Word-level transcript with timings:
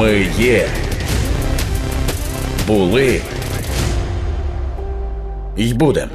Ми 0.00 0.26
є. 0.38 0.68
Були. 2.66 3.20
й 5.56 5.74
будем. 5.74 6.08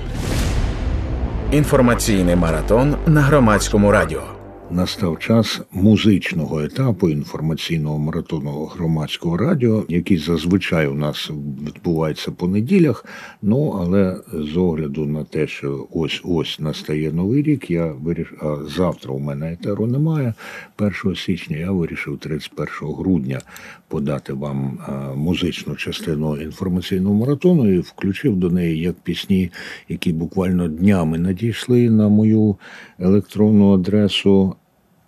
Інформаційний 1.51 2.35
маратон 2.35 2.95
на 3.05 3.21
громадському 3.21 3.91
радіо. 3.91 4.34
Настав 4.71 5.19
час 5.19 5.61
музичного 5.71 6.61
етапу 6.61 7.09
інформаційного 7.09 7.99
маратону 7.99 8.65
громадського 8.65 9.37
радіо, 9.37 9.83
який 9.89 10.17
зазвичай 10.17 10.87
у 10.87 10.93
нас 10.93 11.31
відбувається 11.67 12.31
по 12.31 12.47
неділях. 12.47 13.05
Ну 13.41 13.77
але 13.79 14.21
з 14.33 14.57
огляду 14.57 15.05
на 15.05 15.23
те, 15.23 15.47
що 15.47 15.87
ось 15.91 16.21
ось 16.23 16.59
настає 16.59 17.11
новий 17.11 17.43
рік, 17.43 17.71
я 17.71 17.85
вирішив, 17.85 18.37
а 18.41 18.69
завтра 18.69 19.13
у 19.13 19.19
мене 19.19 19.53
етеру 19.53 19.87
немає. 19.87 20.33
1 20.77 21.15
січня 21.15 21.57
я 21.57 21.71
вирішив 21.71 22.17
31 22.17 22.95
грудня 22.95 23.41
подати 23.87 24.33
вам 24.33 24.79
музичну 25.15 25.75
частину 25.75 26.37
інформаційного 26.41 27.15
маратону 27.15 27.73
і 27.73 27.79
включив 27.79 28.35
до 28.35 28.49
неї 28.49 28.79
як 28.79 28.95
пісні, 28.95 29.51
які 29.89 30.13
буквально 30.13 30.67
днями 30.67 31.17
надійшли 31.17 31.89
на 31.89 32.09
мою 32.09 32.55
електронну 32.99 33.73
адресу 33.73 34.55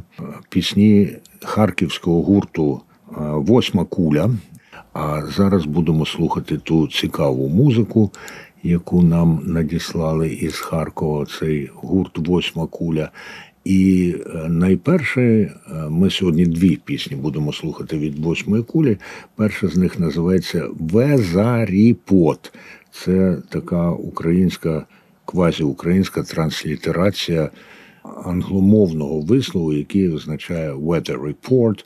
пісні 0.50 1.10
харківського 1.42 2.22
гурту 2.22 2.82
Восьма 3.18 3.86
куля. 3.86 4.32
А 4.94 5.22
зараз 5.38 5.66
будемо 5.66 6.06
слухати 6.06 6.58
ту 6.58 6.88
цікаву 6.88 7.50
музику, 7.50 8.12
яку 8.64 9.04
нам 9.04 9.42
надіслали 9.46 10.30
із 10.30 10.56
Харкова 10.56 11.26
цей 11.40 11.70
гурт 11.74 12.18
Восьма 12.18 12.68
куля. 12.68 13.12
І 13.64 14.16
е, 14.36 14.50
найперше, 14.50 15.22
е, 15.22 15.52
ми 15.90 16.10
сьогодні 16.10 16.46
дві 16.46 16.76
пісні 16.86 17.18
будемо 17.18 17.54
слухати 17.54 17.98
від 17.98 18.20
восьмої 18.20 18.64
кулі. 18.64 18.98
Перша 19.36 19.68
з 19.68 19.78
них 19.78 20.00
називається 20.00 20.68
Везаріпот. 20.80 22.54
Це 22.92 23.38
така 23.50 23.92
українська, 23.92 24.86
квазіукраїнська 25.26 26.24
транслітерація 26.24 27.50
англомовного 28.26 29.22
вислову, 29.22 29.74
який 29.74 30.10
означає 30.10 30.74
Weather 30.74 31.34
Report, 31.34 31.86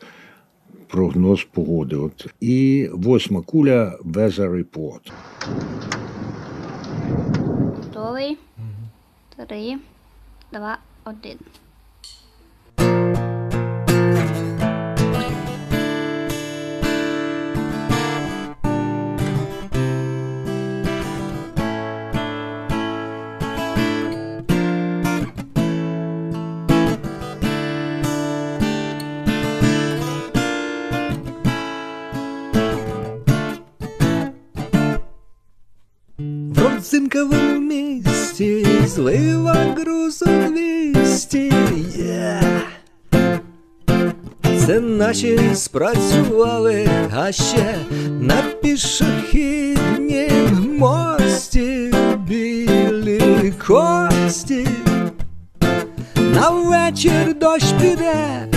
прогноз 0.88 1.48
погоди. 1.54 1.96
От. 1.96 2.28
І 2.42 2.90
восьма 2.94 3.42
куля 3.42 3.98
Weather 4.06 4.64
Report. 4.64 5.12
три, 8.24 8.38
три, 9.48 9.80
два, 10.52 10.80
один. 11.04 11.40
Родзинка 36.56 37.26
волнуми 37.26 37.83
200, 38.38 38.88
злива 38.88 39.54
грузу 39.78 40.26
200, 40.26 41.52
yeah. 41.98 42.62
Це 44.66 44.80
наші 44.80 45.40
спрацювали, 45.54 46.88
а 47.16 47.32
ще 47.32 47.76
на 48.22 48.42
пішохіднім 48.62 50.28
мості 50.78 51.94
білі 52.28 53.54
кості. 53.68 54.68
На 56.16 56.50
вечір 56.50 57.36
дощ 57.40 57.74
піде, 57.82 58.48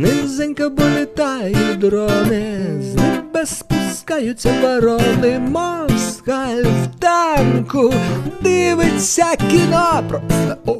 низенько 0.00 0.70
бо 0.70 0.82
літають 1.00 1.78
дрони, 1.78 2.58
з 2.80 2.94
небес 2.94 3.58
спускаються 3.58 4.54
ворони, 4.62 5.38
москаль 5.38 6.62
в 6.62 6.86
танку 6.98 7.94
дивиться 8.42 9.26
кіно 9.50 10.02
просто 10.08 10.56
о, 10.66 10.76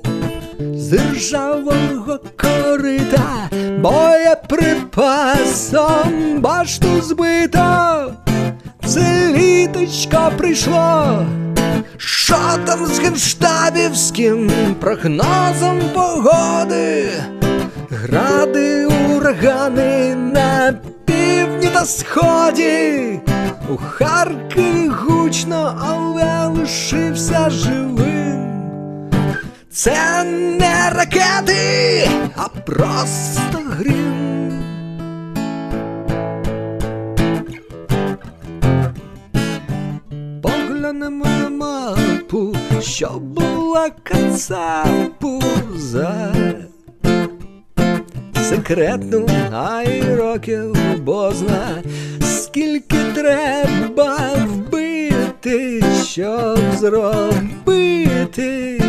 з 0.75 0.98
ржавого 1.12 2.19
корита, 2.36 3.50
боєприпасом 3.78 6.41
башту 6.41 7.02
збито, 7.02 8.12
це 8.87 9.34
літочко 9.37 10.32
прийшло. 10.37 11.26
Що 11.97 12.38
там 12.64 12.87
з 12.87 12.98
генштабівським 12.98 14.50
прогнозом 14.81 15.81
погоди? 15.94 17.08
Гради, 17.92 18.50
урагани 19.31 20.15
на 20.15 20.75
півдні 21.05 21.69
та 21.75 21.85
сході, 21.85 23.21
у 23.69 23.77
Харкові 23.77 24.89
гучно, 24.89 25.79
але 25.81 26.47
лишився 26.47 27.51
живим. 27.51 29.11
Це 29.71 30.25
не 30.25 30.91
ракети, 30.91 32.09
а 32.37 32.49
просто 32.49 33.59
грім. 33.71 34.63
Поглянемо 40.43 41.25
на 41.25 41.49
мапу, 41.49 42.57
що 42.81 43.09
була 43.09 43.91
кацапу 44.03 45.43
за 45.77 46.35
секретну, 48.50 49.27
а 49.53 49.83
й 49.83 50.15
років 50.15 50.77
бозна, 51.03 51.83
скільки 52.21 52.97
треба 53.15 54.19
вбити, 54.47 55.84
щоб 56.05 56.59
зробити. 56.78 58.83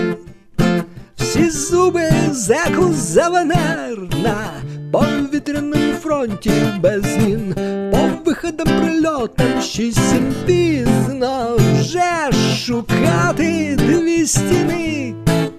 Всі 1.15 1.49
зуби 1.49 2.09
зеку 2.31 2.93
завенер 2.93 3.97
на 4.23 4.47
повітряному 4.91 5.93
фронті 6.01 6.51
без 6.79 7.03
змін, 7.03 7.55
по 7.91 8.09
виходам 8.25 8.67
прильотам 8.67 9.61
шість 9.61 10.45
пізно 10.45 11.57
вже 11.57 12.37
шукати 12.65 13.77
дві 13.79 14.27
стіни. 14.27 15.13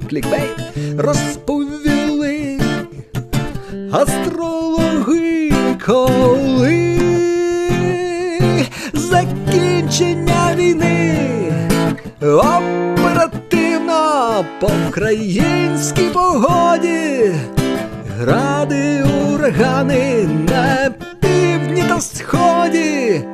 Клікбейт 0.08 0.56
розповіли 0.98 2.01
астрологи, 3.92 5.52
коли 5.86 6.98
закінчення 8.92 10.54
війни 10.56 11.18
оперативно 12.20 13.94
по 14.60 14.70
українській 14.88 16.04
погоді, 16.04 17.32
гради, 18.18 19.04
урагани 19.32 20.28
на 20.48 20.90
півдні 21.20 21.84
та 21.88 22.00
сході, 22.00 23.24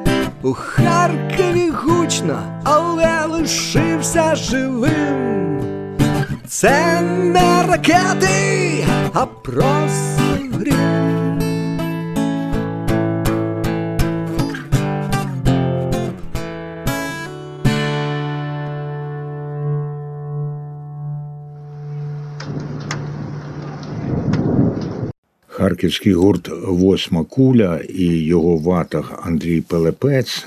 у 0.43 0.53
Харкові 0.53 1.71
гучно, 1.71 2.43
але 2.65 3.25
лишився 3.27 4.35
живим. 4.35 5.59
Це 6.49 7.01
не 7.01 7.63
ракети, 7.69 8.85
а 9.15 9.27
просто 9.27 10.23
грім. 10.53 11.09
Харківський 25.47 26.13
гурт 26.13 26.49
Восьма 26.67 27.25
куля 27.25 27.81
і 27.89 28.05
його 28.05 28.57
ватаг 28.57 29.23
Андрій 29.25 29.61
Пелепець. 29.61 30.47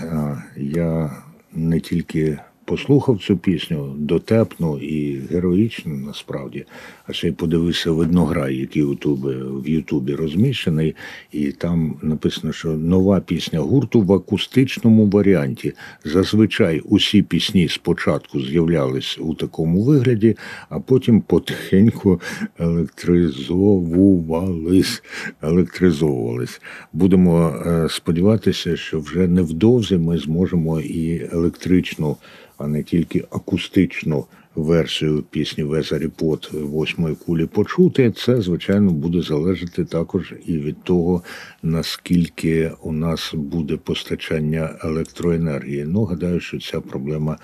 Я 0.57 1.11
не 1.53 1.79
тільки 1.79 2.37
послухав 2.71 3.19
цю 3.19 3.38
пісню 3.38 3.95
дотепну 3.97 4.77
і 4.77 5.19
героїчну 5.31 5.95
насправді. 5.95 6.65
А 7.07 7.13
ще 7.13 7.27
й 7.27 7.31
подивився 7.31 7.91
виднограй, 7.91 8.56
який 8.56 8.83
у 8.83 8.89
Ютубі, 8.89 9.35
в 9.63 9.69
Ютубі 9.69 10.15
розміщений, 10.15 10.95
і 11.31 11.51
там 11.51 11.95
написано, 12.01 12.53
що 12.53 12.69
нова 12.69 13.19
пісня 13.19 13.59
гурту 13.59 14.01
в 14.01 14.13
акустичному 14.13 15.07
варіанті. 15.07 15.73
Зазвичай 16.06 16.79
усі 16.79 17.21
пісні 17.21 17.68
спочатку 17.68 18.41
з'являлись 18.41 19.18
у 19.19 19.33
такому 19.33 19.83
вигляді, 19.83 20.38
а 20.69 20.79
потім 20.79 21.21
потихеньку 21.21 22.21
електризовувались. 22.59 25.03
електризовувались. 25.41 26.62
Будемо 26.94 27.50
е, 27.50 27.88
сподіватися, 27.89 28.77
що 28.77 29.00
вже 29.00 29.27
невдовзі 29.27 29.97
ми 29.97 30.18
зможемо 30.18 30.79
і 30.79 31.29
електричну, 31.31 32.18
а 32.63 32.67
не 32.67 32.83
тільки 32.83 33.23
акустичну 33.31 34.25
версію 34.55 35.23
пісні 35.29 35.63
Везарі 35.63 36.07
Пот 36.07 36.53
восьмої 36.53 37.15
кулі 37.15 37.45
почути. 37.45 38.11
Це, 38.11 38.41
звичайно, 38.41 38.91
буде 38.91 39.21
залежати 39.21 39.85
також 39.85 40.33
і 40.45 40.57
від 40.57 40.83
того, 40.83 41.21
наскільки 41.63 42.71
у 42.83 42.91
нас 42.91 43.33
буде 43.33 43.77
постачання 43.77 44.69
електроенергії. 44.83 45.85
Ну, 45.87 46.03
гадаю, 46.03 46.39
що 46.39 46.59
ця 46.59 46.81
проблема 46.81 47.37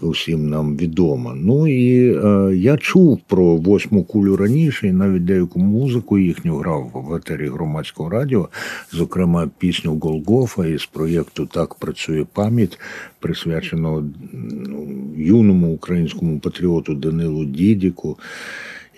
усім 0.00 0.48
нам 0.48 0.76
відома. 0.76 1.34
Ну 1.36 1.68
і 1.68 2.16
е, 2.16 2.56
я 2.56 2.76
чув 2.76 3.20
про 3.26 3.56
восьму 3.56 4.04
кулю 4.04 4.36
раніше, 4.36 4.88
і 4.88 4.92
навіть 4.92 5.24
деяку 5.24 5.60
музику 5.60 6.18
їхню 6.18 6.56
грав 6.56 6.90
в 6.94 7.14
етері 7.14 7.48
громадського 7.48 8.10
радіо, 8.10 8.48
зокрема 8.92 9.50
пісню 9.58 9.98
Голгофа 9.98 10.66
із 10.66 10.86
проєкту 10.86 11.46
Так 11.46 11.74
працює 11.74 12.26
пам'ять, 12.32 12.78
присвячено 13.26 14.08
ну, 14.32 14.88
юному 15.16 15.74
українському 15.74 16.38
патріоту 16.40 16.94
Данилу 16.94 17.44
Дідіку 17.44 18.18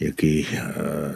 який 0.00 0.48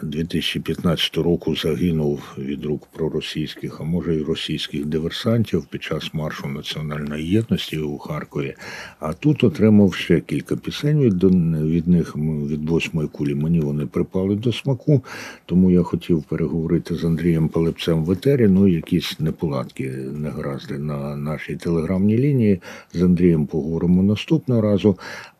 2015 0.03 1.17
е, 1.17 1.21
року 1.21 1.55
загинув 1.55 2.21
від 2.37 2.65
рук 2.65 2.87
проросійських, 2.91 3.81
а 3.81 3.83
може 3.83 4.15
й 4.15 4.23
російських 4.23 4.85
диверсантів 4.85 5.65
під 5.65 5.83
час 5.83 6.13
маршу 6.13 6.47
національної 6.47 7.29
єдності 7.29 7.77
у 7.77 7.97
Харкові. 7.97 8.55
А 8.99 9.13
тут 9.13 9.43
отримав 9.43 9.93
ще 9.93 10.19
кілька 10.19 10.55
пісень 10.55 10.99
від, 11.01 11.23
від 11.71 11.87
них 11.87 12.15
від 12.17 12.69
восьмої 12.69 13.07
кулі. 13.07 13.35
Мені 13.35 13.59
вони 13.59 13.85
припали 13.85 14.35
до 14.35 14.53
смаку, 14.53 15.03
тому 15.45 15.71
я 15.71 15.83
хотів 15.83 16.23
переговорити 16.23 16.95
з 16.95 17.05
Андрієм 17.05 17.49
Палепцем 17.49 18.05
в 18.05 18.11
етері. 18.11 18.47
Ну, 18.47 18.67
якісь 18.67 19.19
неполадки, 19.19 19.89
негаразди 20.13 20.77
на 20.77 21.15
нашій 21.15 21.55
телеграмній 21.55 22.17
лінії. 22.17 22.61
З 22.93 23.03
Андрієм 23.03 23.45
поговоримо 23.45 24.03
наступного 24.03 24.61
разу. 24.61 24.97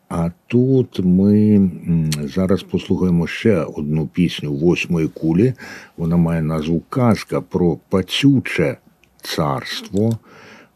А 0.08 0.30
тут 0.46 1.00
ми 1.04 1.70
зараз 2.14 2.62
послухаємо 2.62 3.26
ще 3.26 3.56
одну 3.60 4.06
пісню 4.06 4.54
восьмої 4.54 5.08
кулі. 5.08 5.54
Вона 5.96 6.16
має 6.16 6.42
назву 6.42 6.82
Казка 6.88 7.40
про 7.40 7.78
пацюче 7.88 8.76
царство. 9.22 10.18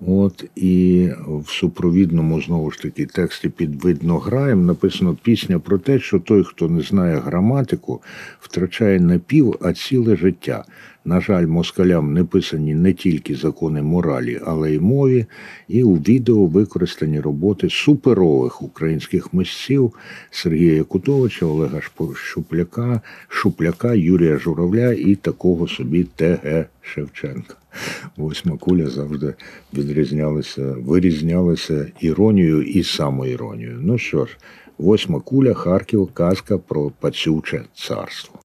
От 0.06 0.44
і 0.56 1.08
в 1.26 1.50
супровідному 1.50 2.42
знову 2.42 2.70
ж 2.70 2.82
таки 2.82 3.06
тексті 3.06 3.48
під 3.48 3.84
виднограєм 3.84 4.66
написано 4.66 5.16
пісня 5.22 5.58
про 5.58 5.78
те, 5.78 5.98
що 5.98 6.18
той, 6.18 6.44
хто 6.44 6.68
не 6.68 6.82
знає 6.82 7.16
граматику, 7.16 8.02
втрачає 8.40 9.00
не 9.00 9.18
пів, 9.18 9.54
а 9.60 9.72
ціле 9.72 10.16
життя. 10.16 10.64
На 11.04 11.20
жаль, 11.20 11.46
москалям 11.46 12.12
не 12.12 12.24
писані 12.24 12.74
не 12.74 12.92
тільки 12.92 13.34
закони 13.34 13.82
моралі, 13.82 14.40
але 14.44 14.72
й 14.72 14.78
мові, 14.78 15.26
і 15.68 15.82
у 15.82 15.94
відео 15.94 16.46
використані 16.46 17.20
роботи 17.20 17.70
суперових 17.70 18.62
українських 18.62 19.34
мисців 19.34 19.92
Сергія 20.30 20.74
Якутовича, 20.74 21.46
Олега 21.46 21.80
Шупляка, 22.14 23.00
Шупляка, 23.28 23.94
Юрія 23.94 24.38
Журавля 24.38 24.92
і 24.92 25.14
такого 25.14 25.68
собі 25.68 26.04
Т.Г. 26.04 26.66
Шевченка. 26.82 27.57
Восьма 28.16 28.56
куля 28.56 28.90
завжди 28.90 29.34
відрізнялася, 29.74 30.62
вирізнялася 30.78 31.86
іронією 32.00 32.62
і 32.62 32.82
самоіронією. 32.82 33.78
Ну 33.82 33.98
що 33.98 34.26
ж, 34.26 34.36
восьма 34.78 35.20
куля, 35.20 35.54
Харків, 35.54 36.10
казка 36.12 36.58
про 36.58 36.90
пацюче 37.00 37.64
царство. 37.74 38.40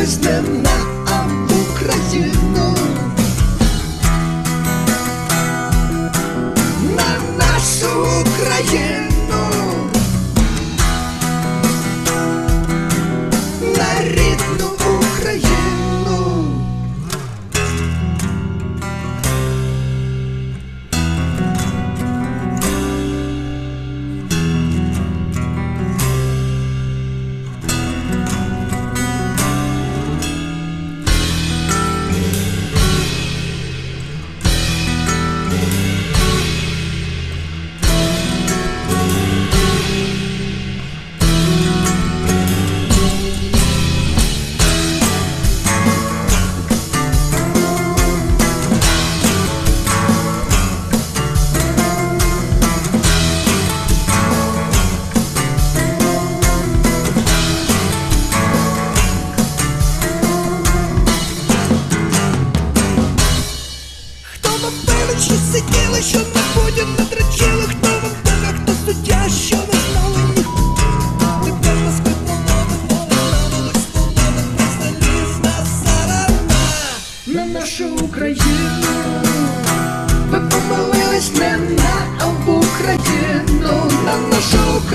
Помолились 0.00 0.18
на 0.18 0.70
а 1.08 1.26
Україну. 1.72 2.74
На 6.96 7.38
нашу 7.38 7.88
Україну. 8.20 9.09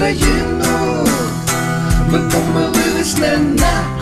Нашу 0.05 0.15
Україну. 0.15 1.07
Ми 2.09 2.19
помилились 2.19 3.17
не 3.17 3.37
на 3.37 3.94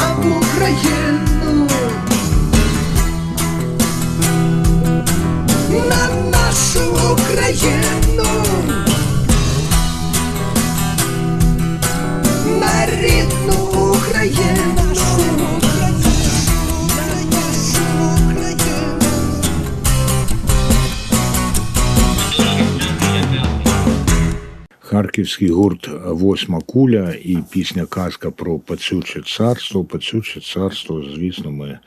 Харківський 25.14 25.50
гурт 25.50 25.90
Восьма 26.06 26.62
куля 26.62 27.14
і 27.24 27.38
пісня 27.52 27.86
казка 27.86 28.32
про 28.32 28.60
пацюче 28.60 29.22
царство. 29.22 29.84
Пацюче 29.84 30.42
царство, 30.42 31.04
звісно, 31.16 31.52
ми 31.52 31.80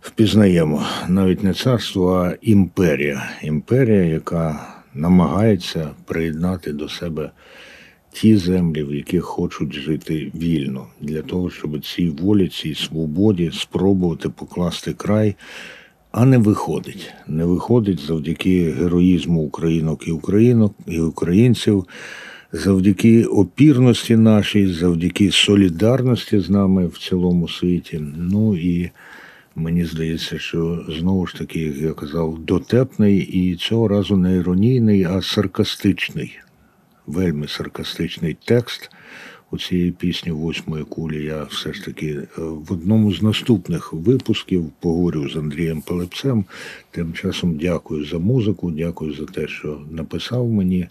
впізнаємо 0.00 0.86
навіть 1.08 1.42
не 1.42 1.54
царство, 1.54 2.14
а 2.14 2.34
імперія. 2.42 3.30
Імперія, 3.42 4.04
яка 4.04 4.66
намагається 4.94 5.90
приєднати 6.04 6.72
до 6.72 6.88
себе 6.88 7.30
ті 8.12 8.36
землі, 8.36 8.82
в 8.82 8.94
яких 8.94 9.24
хочуть 9.24 9.72
жити 9.72 10.32
вільно, 10.34 10.86
для 11.00 11.22
того, 11.22 11.50
щоб 11.50 11.84
цій 11.84 12.08
волі, 12.08 12.48
цій 12.48 12.74
свободі 12.74 13.50
спробувати 13.54 14.28
покласти 14.28 14.92
край. 14.92 15.34
А 16.12 16.24
не 16.24 16.38
виходить. 16.38 17.12
Не 17.28 17.44
виходить 17.44 18.00
завдяки 18.00 18.70
героїзму 18.70 19.42
українок 19.42 20.08
і 20.08 20.10
українок 20.10 20.74
і 20.86 21.00
українців, 21.00 21.86
завдяки 22.52 23.24
опірності 23.24 24.16
нашій, 24.16 24.72
завдяки 24.72 25.30
солідарності 25.30 26.40
з 26.40 26.50
нами 26.50 26.86
в 26.86 26.98
цілому 26.98 27.48
світі. 27.48 28.00
Ну 28.16 28.56
і 28.56 28.90
мені 29.56 29.84
здається, 29.84 30.38
що 30.38 30.84
знову 30.88 31.26
ж 31.26 31.34
таки, 31.34 31.60
як 31.60 31.76
я 31.76 31.92
казав, 31.92 32.38
дотепний 32.38 33.18
і 33.18 33.56
цього 33.56 33.88
разу 33.88 34.16
не 34.16 34.36
іронійний, 34.36 35.04
а 35.04 35.22
саркастичний, 35.22 36.38
вельми 37.06 37.48
саркастичний 37.48 38.36
текст 38.44 38.90
у 39.50 39.58
цієї 39.58 39.90
пісні 39.90 40.32
восьмої 40.32 40.84
кулі 40.84 41.24
я 41.24 41.42
все 41.42 41.72
ж 41.72 41.84
таки 41.84 42.06
е, 42.08 42.26
в 42.36 42.72
одному 42.72 43.14
з 43.14 43.22
наступних 43.22 43.92
випусків 43.92 44.64
поговорю 44.80 45.28
з 45.28 45.36
Андрієм 45.36 45.80
Пелепцем. 45.82 46.44
Тим 46.90 47.12
часом 47.12 47.56
дякую 47.56 48.04
за 48.04 48.18
музику, 48.18 48.70
дякую 48.70 49.14
за 49.14 49.24
те, 49.24 49.48
що 49.48 49.80
написав 49.90 50.48
мені. 50.48 50.86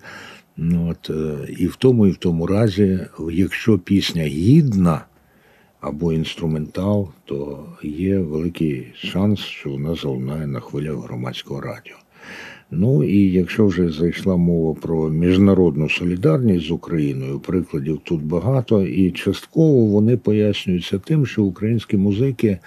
Ну, 0.57 0.89
от, 0.91 1.09
е, 1.09 1.37
і 1.57 1.67
в 1.67 1.75
тому, 1.75 2.07
і 2.07 2.11
в 2.11 2.17
тому 2.17 2.47
разі, 2.47 2.99
якщо 3.31 3.79
пісня 3.79 4.23
гідна 4.23 5.01
або 5.81 6.13
інструментал, 6.13 7.09
то 7.25 7.65
є 7.83 8.19
великий 8.19 8.87
шанс, 8.95 9.39
що 9.39 9.69
вона 9.69 9.95
залунає 9.95 10.47
на 10.47 10.59
хвилях 10.59 10.95
громадського 10.95 11.61
радіо. 11.61 11.95
Ну 12.71 13.03
і 13.03 13.31
якщо 13.31 13.65
вже 13.65 13.89
зайшла 13.89 14.35
мова 14.35 14.73
про 14.81 15.09
міжнародну 15.09 15.89
солідарність 15.89 16.65
з 16.65 16.71
Україною, 16.71 17.39
прикладів 17.39 17.99
тут 18.03 18.23
багато, 18.23 18.83
і 18.83 19.11
частково 19.11 19.85
вони 19.85 20.17
пояснюються 20.17 20.99
тим, 20.99 21.25
що 21.25 21.43
українські 21.43 21.97
музики 21.97 22.57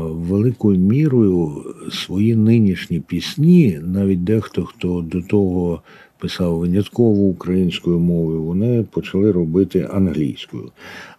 великою 0.00 0.78
мірою 0.78 1.64
свої 1.92 2.36
нинішні 2.36 3.00
пісні, 3.00 3.80
навіть 3.82 4.24
дехто, 4.24 4.64
хто 4.64 5.00
до 5.00 5.22
того 5.22 5.82
писав 6.22 6.58
винятково 6.58 7.22
українською 7.22 7.98
мовою, 7.98 8.42
вони 8.42 8.84
почали 8.90 9.32
робити 9.32 9.88
англійською. 9.92 10.70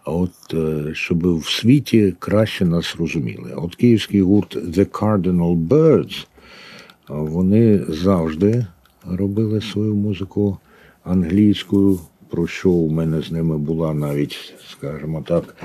А 0.04 0.10
от 0.10 0.30
е, 0.54 0.94
щоб 0.94 1.38
в 1.38 1.50
світі 1.50 2.14
краще 2.18 2.64
нас 2.64 2.96
розуміли. 2.98 3.52
От 3.56 3.74
київський 3.74 4.22
гурт 4.22 4.56
The 4.56 4.86
Cardinal 4.86 5.68
Birds, 5.68 6.26
вони 7.08 7.80
завжди 7.88 8.66
робили 9.10 9.60
свою 9.60 9.94
музику 9.94 10.56
англійською, 11.04 11.98
про 12.30 12.46
що 12.46 12.70
у 12.70 12.90
мене 12.90 13.22
з 13.22 13.32
ними 13.32 13.58
була 13.58 13.94
навіть, 13.94 14.54
скажімо 14.70 15.24
так, 15.26 15.56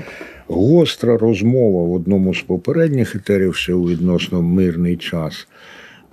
гостра 0.48 1.18
розмова 1.18 1.84
в 1.84 1.92
одному 1.92 2.34
з 2.34 2.42
попередніх 2.42 3.16
етерів 3.16 3.54
ще 3.54 3.74
у 3.74 3.88
відносно 3.88 4.42
мирний 4.42 4.96
час. 4.96 5.48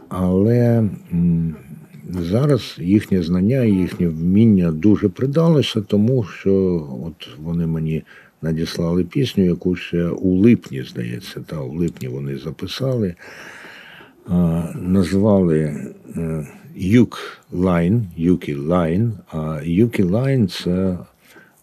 Але 0.09 0.83
зараз 2.09 2.75
їхнє 2.79 3.23
знання 3.23 3.63
і 3.63 3.71
їхнє 3.71 4.07
вміння 4.07 4.71
дуже 4.71 5.09
придалося, 5.09 5.81
тому 5.81 6.23
що 6.23 6.53
от 7.05 7.27
вони 7.37 7.67
мені 7.67 8.03
надіслали 8.41 9.03
пісню, 9.03 9.45
яку 9.45 9.75
ще 9.75 10.07
у 10.07 10.35
липні, 10.35 10.83
здається, 10.83 11.39
та 11.47 11.59
у 11.59 11.77
липні 11.77 12.07
вони 12.07 12.37
записали. 12.37 13.15
Назвали 14.75 15.59
е, 16.17 16.47
Юк 16.75 17.41
Лайн, 17.51 18.07
Юкі 18.17 18.55
Лайн. 18.55 19.13
А 19.31 19.61
Юкі 19.63 20.03
Лайн 20.03 20.47
це 20.47 20.97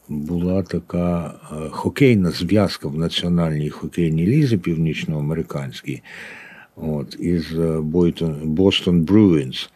була 0.08 0.62
така 0.62 1.34
е, 1.52 1.68
хокейна 1.70 2.30
зв'язка 2.30 2.88
в 2.88 2.98
національній 2.98 3.70
хокейній 3.70 4.26
лізі 4.26 4.56
північноамериканській 4.56 6.02
от, 6.76 7.16
із 7.20 7.58
е, 7.58 7.80
Бостон 8.44 9.02
Bruins, 9.02 9.68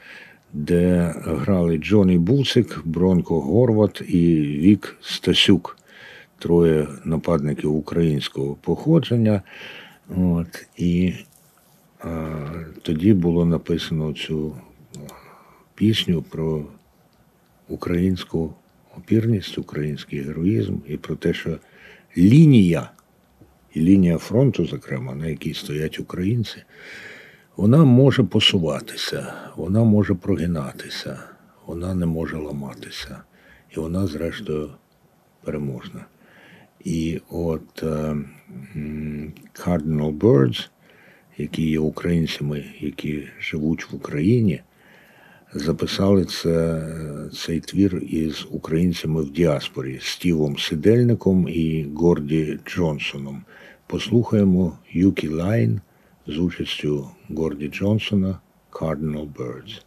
де 0.53 1.15
грали 1.17 1.79
Джонні 1.79 2.19
Буцик, 2.19 2.83
Бронко 2.85 3.41
Горват 3.41 4.03
і 4.09 4.37
Вік 4.41 4.97
Стасюк, 5.01 5.79
троє 6.39 6.89
нападників 7.05 7.77
українського 7.77 8.55
походження. 8.55 9.43
От, 10.17 10.67
і 10.77 11.15
а, 12.01 12.39
тоді 12.83 13.15
було 13.15 13.45
написано 13.45 14.13
цю 14.13 14.57
пісню 15.75 16.23
про 16.23 16.65
українську 17.69 18.55
опірність, 18.97 19.59
український 19.59 20.21
героїзм 20.21 20.77
і 20.89 20.97
про 20.97 21.17
те, 21.17 21.35
що 21.35 21.59
лінія, 22.17 22.91
і 23.75 23.81
лінія 23.81 24.19
фронту, 24.19 24.67
зокрема, 24.67 25.15
на 25.15 25.27
якій 25.27 25.55
стоять 25.55 26.01
українці, 26.01 26.57
вона 27.59 27.85
може 27.85 28.23
посуватися, 28.23 29.33
вона 29.57 29.85
може 29.85 30.15
прогинатися, 30.15 31.19
вона 31.67 31.95
не 31.95 32.07
може 32.07 32.37
ламатися, 32.37 33.21
і 33.77 33.81
вона, 33.81 34.07
зрештою, 34.07 34.71
переможна. 35.45 36.05
І 36.85 37.21
от 37.31 37.83
е, 37.83 38.17
Cardinal 39.55 40.19
Birds, 40.19 40.69
які 41.39 41.71
є 41.71 41.79
українцями, 41.79 42.65
які 42.81 43.29
живуть 43.41 43.93
в 43.93 43.97
Україні, 43.97 44.63
записали 45.55 46.25
це, 46.25 46.87
цей 47.33 47.61
твір 47.61 48.03
із 48.09 48.47
українцями 48.51 49.23
в 49.23 49.31
діаспорі 49.33 49.99
Стівом 50.03 50.59
Сидельником 50.59 51.49
і 51.49 51.87
Горді 51.95 52.59
Джонсоном. 52.67 53.43
Послухаємо 53.87 54.79
Юкі 54.93 55.29
Лайн 55.29 55.81
з 56.29 56.39
участю 56.39 57.11
Горді 57.29 57.69
Джонсона 57.69 58.39
Cardinal 58.73 59.33
Birds. 59.33 59.83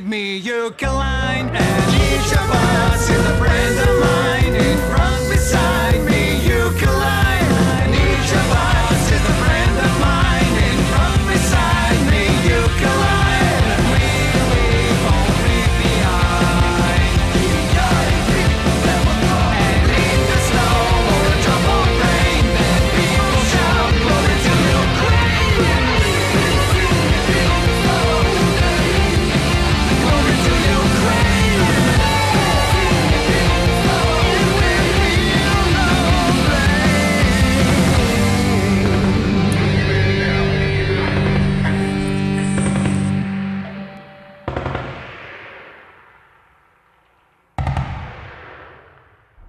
Eucaline, 0.00 1.50
and 1.50 1.94
each 1.94 2.32
of 2.32 2.50
us 2.50 3.10
is 3.10 3.24
a 3.26 3.36
friend 3.36 3.78
of 3.88 4.00
mine. 4.00 4.54
In 4.54 4.78
front 4.90 5.28
beside 5.28 6.04
me, 6.04 6.17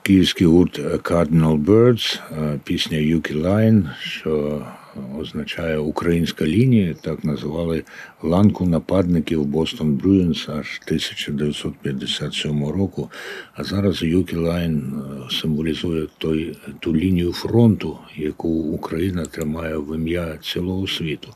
Київський 0.10 0.48
гурт 0.48 0.80
Cardinal 0.80 1.66
Birds, 1.66 2.20
е, 2.32 2.60
пісня 2.64 2.98
Yuki 2.98 3.42
Line, 3.42 3.90
що 4.00 4.66
означає 5.20 5.78
українська 5.78 6.46
лінія, 6.46 6.96
так 7.02 7.24
називали 7.24 7.84
ланку 8.24 8.66
нападників 8.66 9.46
Бостон 9.46 9.94
Брюінс 9.96 10.50
аж 10.50 10.82
1957 10.86 12.66
року. 12.66 13.10
А 13.54 13.64
зараз 13.64 14.04
Yuki 14.04 14.36
Line 14.36 14.80
е, 14.80 15.30
символізує 15.32 16.08
той, 16.18 16.58
ту 16.80 16.96
лінію 16.96 17.34
фронту, 17.34 17.98
яку 18.16 18.50
Україна 18.50 19.26
тримає 19.26 19.78
в 19.78 19.96
ім'я 19.96 20.38
цілого 20.42 20.88
світу. 20.88 21.34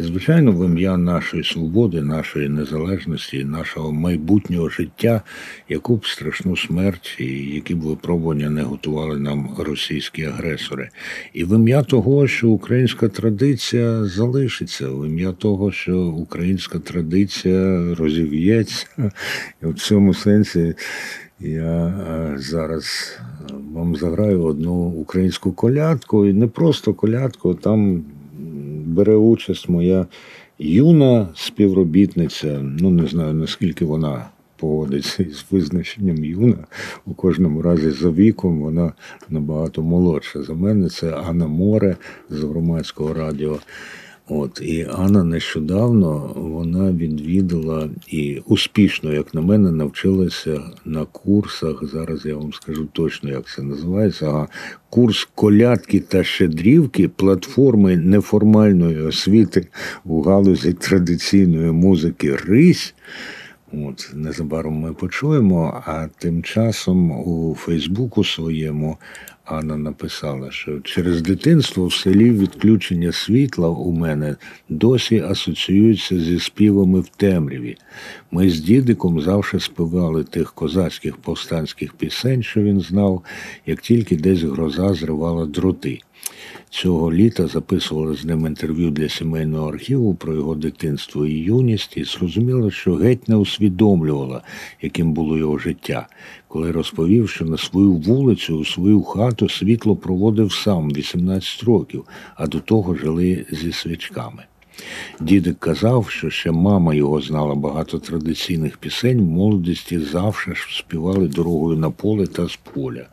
І, 0.00 0.02
звичайно, 0.02 0.52
в 0.52 0.66
ім'я 0.66 0.96
нашої 0.96 1.44
свободи, 1.44 2.02
нашої 2.02 2.48
незалежності, 2.48 3.44
нашого 3.44 3.92
майбутнього 3.92 4.68
життя, 4.68 5.22
яку 5.68 5.96
б 5.96 6.06
страшну 6.06 6.56
смерть 6.56 7.16
і 7.18 7.24
які 7.54 7.74
б 7.74 7.80
випробування 7.80 8.50
не 8.50 8.62
готували 8.62 9.18
нам 9.18 9.54
російські 9.58 10.24
агресори. 10.24 10.88
І 11.32 11.44
в 11.44 11.54
ім'я 11.54 11.82
того, 11.82 12.26
що 12.26 12.48
українська 12.48 13.08
традиція 13.08 14.04
залишиться, 14.04 14.88
в 14.90 15.06
ім'я 15.06 15.32
того, 15.32 15.72
що 15.72 16.19
українська 16.20 16.78
традиція 16.78 17.94
розів'ється. 17.94 18.86
І 19.62 19.66
в 19.66 19.74
цьому 19.74 20.14
сенсі 20.14 20.74
я 21.40 21.86
е, 21.86 22.38
зараз 22.38 23.18
е, 23.50 23.54
вам 23.72 23.96
заграю 23.96 24.44
одну 24.44 24.74
українську 24.74 25.52
колядку, 25.52 26.26
і 26.26 26.32
не 26.32 26.46
просто 26.46 26.94
колядку, 26.94 27.54
там 27.54 28.04
бере 28.86 29.16
участь 29.16 29.68
моя 29.68 30.06
юна 30.58 31.28
співробітниця. 31.34 32.60
Ну 32.62 32.90
не 32.90 33.06
знаю 33.06 33.34
наскільки 33.34 33.84
вона 33.84 34.26
погодиться 34.56 35.22
із 35.22 35.46
визначенням 35.50 36.24
юна. 36.24 36.64
У 37.06 37.14
кожному 37.14 37.62
разі 37.62 37.90
за 37.90 38.10
віком 38.10 38.60
вона 38.60 38.92
набагато 39.28 39.82
молодша 39.82 40.42
за 40.42 40.52
мене. 40.52 40.88
Це 40.88 41.10
Анна 41.10 41.46
Море 41.46 41.96
з 42.30 42.42
громадського 42.42 43.14
радіо. 43.14 43.58
От 44.32 44.60
і 44.64 44.86
Анна 44.92 45.24
нещодавно 45.24 46.32
вона 46.36 46.92
відвідала 46.92 47.90
і 48.08 48.42
успішно, 48.46 49.12
як 49.12 49.34
на 49.34 49.40
мене, 49.40 49.72
навчилася 49.72 50.60
на 50.84 51.04
курсах. 51.04 51.84
Зараз 51.92 52.26
я 52.26 52.36
вам 52.36 52.52
скажу 52.52 52.88
точно, 52.92 53.30
як 53.30 53.46
це 53.48 53.62
називається. 53.62 54.26
Ага, 54.26 54.48
курс 54.90 55.28
колядки 55.34 56.00
та 56.00 56.24
щедрівки 56.24 57.08
платформи 57.08 57.96
неформальної 57.96 59.00
освіти 59.00 59.68
у 60.04 60.22
галузі 60.22 60.72
традиційної 60.72 61.72
музики 61.72 62.36
Рись. 62.36 62.94
От 63.72 64.10
незабаром 64.14 64.74
ми 64.74 64.92
почуємо. 64.92 65.82
А 65.86 66.06
тим 66.18 66.42
часом 66.42 67.10
у 67.10 67.54
Фейсбуку 67.54 68.24
своєму 68.24 68.98
Анна 69.50 69.76
написала, 69.76 70.50
що 70.50 70.80
через 70.80 71.22
дитинство 71.22 71.86
в 71.86 71.92
селі 71.92 72.30
відключення 72.30 73.12
світла 73.12 73.68
у 73.68 73.92
мене 73.92 74.36
досі 74.68 75.20
асоціюється 75.20 76.20
зі 76.20 76.40
співами 76.40 77.00
в 77.00 77.08
темряві. 77.08 77.76
Ми 78.30 78.50
з 78.50 78.60
дідиком 78.60 79.20
завжди 79.20 79.60
співали 79.60 80.24
тих 80.24 80.52
козацьких 80.52 81.16
повстанських 81.16 81.94
пісень, 81.94 82.42
що 82.42 82.62
він 82.62 82.80
знав, 82.80 83.24
як 83.66 83.80
тільки 83.80 84.16
десь 84.16 84.42
гроза 84.42 84.94
зривала 84.94 85.46
дроти. 85.46 85.98
Цього 86.70 87.12
літа 87.12 87.46
записували 87.46 88.16
з 88.16 88.24
ним 88.24 88.46
інтерв'ю 88.46 88.90
для 88.90 89.08
сімейного 89.08 89.68
архіву 89.68 90.14
про 90.14 90.34
його 90.34 90.54
дитинство 90.54 91.26
і 91.26 91.32
юність, 91.32 91.96
і 91.96 92.04
зрозуміло, 92.04 92.70
що 92.70 92.94
геть 92.94 93.28
не 93.28 93.36
усвідомлювала, 93.36 94.42
яким 94.82 95.12
було 95.12 95.38
його 95.38 95.58
життя, 95.58 96.08
коли 96.48 96.72
розповів, 96.72 97.28
що 97.28 97.44
на 97.44 97.58
свою 97.58 97.92
вулицю, 97.92 98.58
у 98.58 98.64
свою 98.64 99.02
хату 99.02 99.48
світло 99.48 99.96
проводив 99.96 100.52
сам 100.52 100.90
18 100.90 101.62
років, 101.62 102.04
а 102.34 102.46
до 102.46 102.60
того 102.60 102.94
жили 102.94 103.46
зі 103.50 103.72
свічками. 103.72 104.42
Дідик 105.20 105.58
казав, 105.58 106.10
що 106.10 106.30
ще 106.30 106.50
мама 106.50 106.94
його 106.94 107.20
знала 107.20 107.54
багато 107.54 107.98
традиційних 107.98 108.78
пісень, 108.78 109.20
в 109.20 109.30
молодості 109.30 109.98
завжди 109.98 110.54
ж 110.54 110.78
співали 110.78 111.28
дорогою 111.28 111.78
на 111.78 111.90
поле 111.90 112.26
та 112.26 112.48
з 112.48 112.56
поля. 112.56 113.06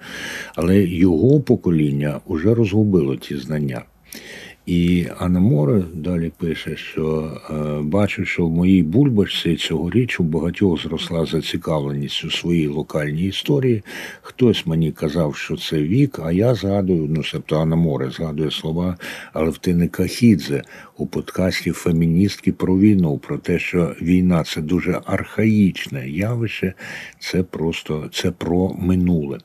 Але 0.55 0.83
його 0.83 1.41
покоління 1.41 2.19
вже 2.27 2.53
розгубило 2.53 3.15
ті 3.15 3.37
знання. 3.37 3.83
І 4.67 5.07
Анна 5.17 5.39
Море 5.39 5.83
далі 5.93 6.31
пише, 6.37 6.75
що 6.75 7.31
е, 7.49 7.81
бачу, 7.81 8.25
що 8.25 8.45
в 8.45 8.51
моїй 8.51 8.83
бульбашці 8.83 9.55
цьогоріч 9.55 10.19
у 10.19 10.23
багатьох 10.23 10.81
зросла 10.81 11.25
зацікавленість 11.25 12.25
у 12.25 12.31
своїй 12.31 12.67
локальній 12.67 13.23
історії. 13.23 13.83
Хтось 14.21 14.65
мені 14.65 14.91
казав, 14.91 15.35
що 15.35 15.57
це 15.57 15.77
вік, 15.77 16.19
а 16.23 16.31
я 16.31 16.55
згадую, 16.55 17.07
ну 17.09 17.23
себто 17.23 17.59
Анна 17.59 17.75
Море 17.75 18.11
згадує 18.11 18.51
слова 18.51 18.97
Алевтини 19.33 19.87
Кахідзе 19.87 20.63
у 20.97 21.07
подкасті 21.07 21.71
Феміністки 21.71 22.51
про 22.51 22.79
війну, 22.79 23.17
про 23.17 23.37
те, 23.37 23.59
що 23.59 23.95
війна 24.01 24.43
це 24.43 24.61
дуже 24.61 25.01
архаїчне 25.05 26.09
явище, 26.09 26.73
це 27.19 27.43
просто 27.43 28.09
це 28.13 28.31
про 28.31 28.75
минуле. 28.79 29.37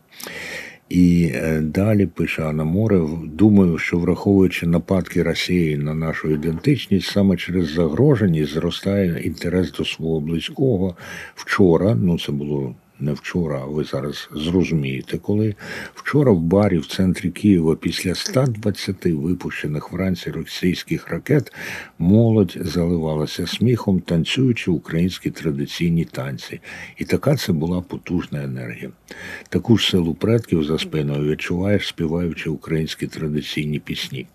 І 0.93 1.33
е, 1.35 1.61
далі 1.61 2.07
пише 2.07 2.43
Анна 2.43 2.65
Море, 2.65 3.01
думаю, 3.25 3.79
що 3.79 3.99
враховуючи 3.99 4.67
нападки 4.67 5.23
Росії 5.23 5.77
на 5.77 5.95
нашу 5.95 6.31
ідентичність, 6.31 7.11
саме 7.11 7.37
через 7.37 7.73
загроженість 7.73 8.53
зростає 8.53 9.23
інтерес 9.25 9.73
до 9.73 9.85
свого 9.85 10.21
близького. 10.21 10.97
Вчора, 11.35 11.95
ну 11.95 12.19
це 12.19 12.33
було 12.33 12.75
не 13.03 13.13
вчора, 13.13 13.61
а 13.63 13.67
ви 13.67 13.85
зараз 13.85 14.29
зрозумієте, 14.33 15.19
коли 15.19 15.55
вчора 15.95 16.33
в 16.33 16.41
барі 16.41 16.79
в 16.79 16.87
центрі 16.87 17.31
Києва 17.31 17.77
після 17.77 18.15
120 18.15 19.07
випущених 19.07 19.93
вранці 19.93 20.31
російських 20.31 21.09
ракет 21.09 21.53
молодь 21.99 22.57
заливалася 22.61 23.47
сміхом, 23.47 24.01
танцюючи 24.01 24.71
українські 24.71 25.31
традиційні 25.31 26.05
танці. 26.05 26.61
І 26.97 27.05
така 27.05 27.37
це 27.37 27.53
була 27.53 27.81
потужна 27.81 28.45
енергія. 28.45 28.91
Таку 29.49 29.77
ж 29.77 29.91
силу 29.91 30.15
предків 30.15 30.65
за 30.65 30.79
спиною 30.79 31.31
відчуваєш, 31.31 31.87
співаючи 31.87 32.51
українські 32.51 33.07
традиційні 33.07 33.79
пісні. 33.79 34.27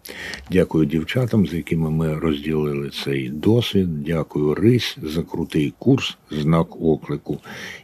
Дякую 0.51 0.85
дівчатам, 0.85 1.47
з 1.47 1.53
якими 1.53 1.89
ми 1.91 2.19
розділили 2.19 2.89
цей 2.89 3.29
досвід. 3.29 4.03
Дякую 4.03 4.55
Рись 4.55 4.97
за 5.01 5.23
крутий 5.23 5.73
курс, 5.79 6.17
знак 6.31 6.81
оклику. 6.81 7.39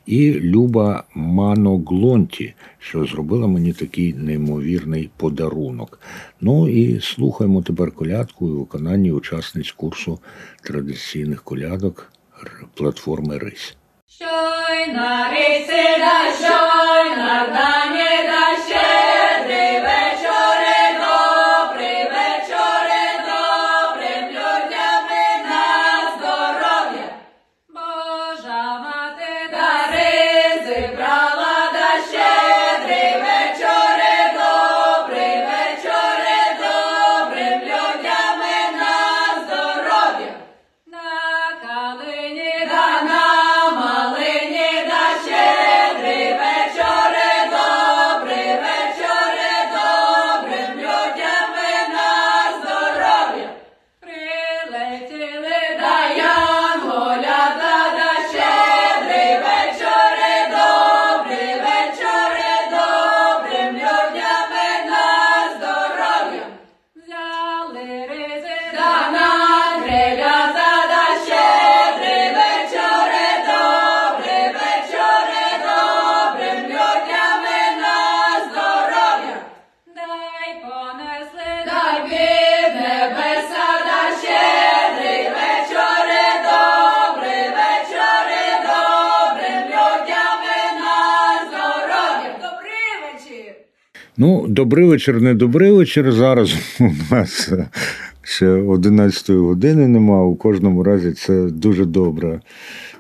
І 0.06 0.32
Люба 0.74 1.04
Маноглонті, 1.14 2.54
що 2.80 3.06
зробила 3.06 3.48
мені 3.48 3.74
такий 3.74 4.14
неймовірний 4.14 5.10
подарунок. 5.18 6.00
Ну 6.42 6.70
і 6.70 7.02
слухаємо 7.02 7.62
тепер 7.62 7.92
колядку 7.92 8.46
у 8.46 8.60
виконанні 8.60 9.12
учасниць 9.12 9.72
курсу 9.72 10.20
традиційних 10.64 11.44
колядок 11.44 12.12
платформи 12.74 13.38
Рись. 13.38 13.78
Щойна 14.08 15.30
риці 15.32 15.84
да 16.00 16.34
щой 16.40 17.18
на 17.18 17.48
дані 17.48 18.28
да 18.28 18.64
ще 18.68 18.94
вечори 19.48 20.13
Ну, 94.24 94.46
добрий 94.48 94.86
вечір, 94.86 95.22
не 95.22 95.34
добрий 95.34 95.72
вечір. 95.72 96.12
Зараз 96.12 96.56
у 96.80 96.92
нас 97.12 97.50
е, 97.52 97.70
ще 98.22 98.48
11 98.48 99.30
години 99.30 99.88
нема. 99.88 100.24
У 100.24 100.36
кожному 100.36 100.84
разі 100.84 101.12
це 101.12 101.44
дуже 101.44 101.86
добре. 101.86 102.40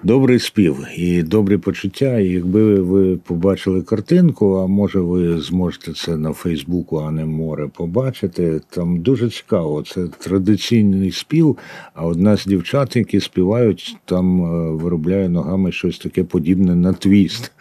Добрий 0.04 0.40
спів 0.40 0.78
і 0.98 1.24
добрі 1.24 1.58
почуття. 1.58 2.20
І 2.20 2.28
якби 2.28 2.82
ви 2.82 3.18
побачили 3.18 3.82
картинку, 3.82 4.56
а 4.56 4.68
може 4.68 5.00
ви 5.00 5.42
зможете 5.42 5.94
це 5.94 6.18
на 6.18 6.34
Фейсбуку, 6.34 6.98
а 6.98 7.12
не 7.12 7.26
море 7.26 7.70
побачити. 7.78 8.62
Там 8.70 9.00
дуже 9.00 9.30
цікаво. 9.30 9.84
Це 9.84 10.08
традиційний 10.08 11.12
спів. 11.12 11.58
А 11.94 12.06
одна 12.06 12.38
з 12.38 12.46
дівчат, 12.46 12.96
які 12.96 13.20
співають, 13.20 13.98
там 14.06 14.42
е, 14.42 14.72
виробляє 14.72 15.30
ногами 15.30 15.72
щось 15.72 16.00
таке 16.00 16.24
подібне 16.24 16.76
на 16.76 16.94
твіст. 16.94 17.52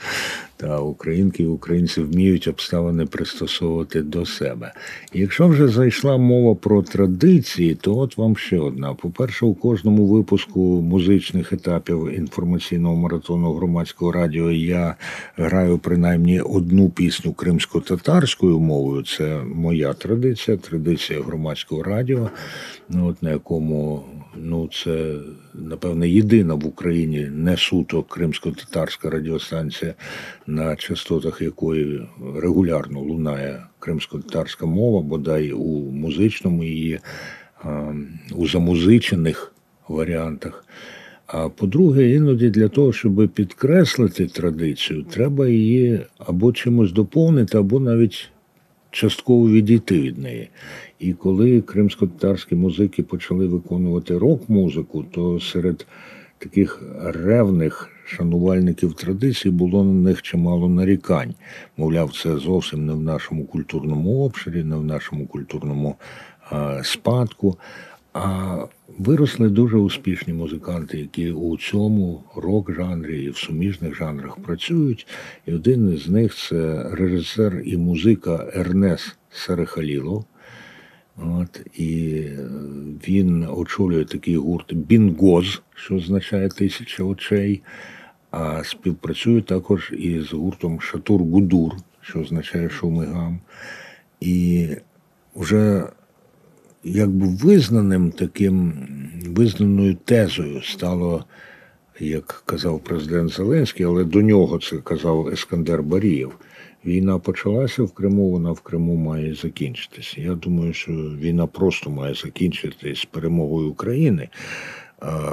Та 0.63 0.79
українки 0.79 1.43
і 1.43 1.47
українці 1.47 2.01
вміють 2.01 2.49
обставини 2.49 3.07
пристосовувати 3.07 4.03
до 4.03 4.27
себе. 4.27 4.73
Якщо 5.13 5.49
вже 5.49 5.69
зайшла 5.69 6.17
мова 6.17 6.55
про 6.55 6.83
традиції, 6.83 7.75
то 7.75 7.99
от 7.99 8.17
вам 8.17 8.37
ще 8.37 8.59
одна. 8.59 8.95
По-перше, 8.95 9.47
у 9.47 9.55
кожному 9.55 10.07
випуску 10.07 10.61
музичних 10.61 11.53
етапів 11.53 12.19
інформаційного 12.19 12.97
маратону 12.97 13.53
громадського 13.53 14.13
радіо 14.13 14.51
я 14.51 14.95
граю 15.37 15.79
принаймні 15.79 16.41
одну 16.41 16.91
пісню 16.91 17.33
кримсько-татарською 17.33 18.61
мовою. 18.61 19.03
Це 19.03 19.43
моя 19.55 19.93
традиція, 19.93 20.57
традиція 20.57 21.21
громадського 21.23 21.83
радіо, 21.83 22.31
ну, 22.89 23.07
от 23.07 23.23
на 23.23 23.31
якому 23.31 24.05
ну, 24.37 24.69
це 24.73 25.15
напевне 25.55 26.09
єдина 26.09 26.55
в 26.55 26.67
Україні 26.67 27.29
не 27.33 27.57
суто 27.57 28.03
кримсько-татарська 28.03 29.11
радіостанція, 29.11 29.95
на 30.53 30.77
частотах 30.77 31.43
якої 31.43 32.09
регулярно 32.37 33.01
лунає 33.01 33.67
кримсько-татарська 33.79 34.67
мова, 34.67 35.03
бодай 35.03 35.53
у 35.53 35.91
музичному 35.91 36.65
її, 36.65 36.99
у 38.35 38.47
замузичених 38.47 39.55
варіантах. 39.89 40.65
А 41.27 41.49
по-друге, 41.49 42.11
іноді 42.11 42.51
для 42.51 42.69
того, 42.69 42.93
щоб 42.93 43.29
підкреслити 43.29 44.27
традицію, 44.27 45.03
треба 45.03 45.49
її 45.49 46.01
або 46.19 46.53
чимось 46.53 46.93
доповнити, 46.93 47.59
або 47.59 47.81
навіть 47.81 48.31
частково 48.91 49.51
відійти 49.51 50.01
від 50.01 50.19
неї. 50.19 50.49
І 50.99 51.13
коли 51.13 51.61
кримсько-татарські 51.61 52.55
музики 52.55 53.03
почали 53.03 53.47
виконувати 53.47 54.19
рок-музику, 54.19 55.05
то 55.11 55.41
серед 55.41 55.87
таких 56.39 56.83
ревних 57.03 57.92
шанувальників 58.05 58.95
традицій 58.95 59.51
було 59.51 59.85
на 59.85 59.93
них 59.93 60.23
чимало 60.23 60.69
нарікань. 60.69 61.35
Мовляв, 61.77 62.13
це 62.13 62.37
зовсім 62.39 62.87
не 62.87 62.93
в 62.93 63.01
нашому 63.01 63.45
культурному 63.45 64.25
обширі, 64.25 64.65
не 64.65 64.77
в 64.77 64.85
нашому 64.85 65.27
культурному 65.27 65.97
а, 66.51 66.81
спадку. 66.85 67.59
А 68.15 68.57
виросли 68.99 69.49
дуже 69.49 69.77
успішні 69.77 70.33
музиканти, 70.33 70.99
які 70.99 71.31
у 71.31 71.57
цьому 71.57 72.25
рок-жанрі 72.37 73.25
і 73.25 73.31
в 73.31 73.37
суміжних 73.37 73.95
жанрах 73.95 74.37
працюють. 74.37 75.07
І 75.47 75.55
один 75.55 75.95
із 75.95 76.09
них 76.09 76.35
це 76.35 76.89
режисер 76.93 77.63
і 77.65 77.77
музика 77.77 78.51
Ернес 78.55 79.17
Серехалілов. 79.31 80.25
От, 81.17 81.61
і 81.75 82.15
е, 82.17 82.49
він 83.09 83.47
очолює 83.51 84.05
такий 84.05 84.37
гурт 84.37 84.75
Бінгоз, 84.75 85.63
що 85.75 85.95
означає 85.95 86.49
тисяча 86.49 87.05
очей, 87.05 87.63
а 88.31 88.65
співпрацює 88.65 89.43
також 89.43 89.93
із 89.99 90.33
гуртом 90.33 90.81
Шатур 90.81 91.23
Гудур, 91.23 91.73
що 92.01 92.21
означає 92.21 92.71
шумигам. 92.71 93.41
І 94.21 94.69
вже 95.37 95.87
якби 96.85 97.27
визнаним 97.27 98.11
таким 98.11 98.73
визнаною 99.27 99.95
тезою 99.95 100.63
стало, 100.63 101.25
як 102.01 102.43
казав 102.47 102.81
президент 102.81 103.31
Зеленський, 103.31 103.87
але 103.87 104.05
до 104.05 104.23
нього 104.23 104.59
це 104.59 104.77
казав 104.77 105.29
Ескандер 105.29 105.83
Барієв. 105.83 106.39
Війна 106.85 107.19
почалася 107.19 107.83
в 107.83 107.93
Криму, 107.93 108.31
вона 108.31 108.53
в 108.53 108.61
Криму 108.61 108.97
має 108.97 109.35
закінчитися. 109.35 110.21
Я 110.21 110.35
думаю, 110.35 110.73
що 110.73 110.93
війна 110.93 111.47
просто 111.47 111.91
має 111.91 112.15
закінчитись 112.15 112.99
з 112.99 113.05
перемогою 113.05 113.71
України. 113.71 114.29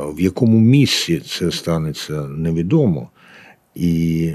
В 0.06 0.22
якому 0.22 0.60
місці 0.60 1.20
це 1.20 1.52
станеться, 1.52 2.28
невідомо. 2.28 3.10
І 3.76 4.34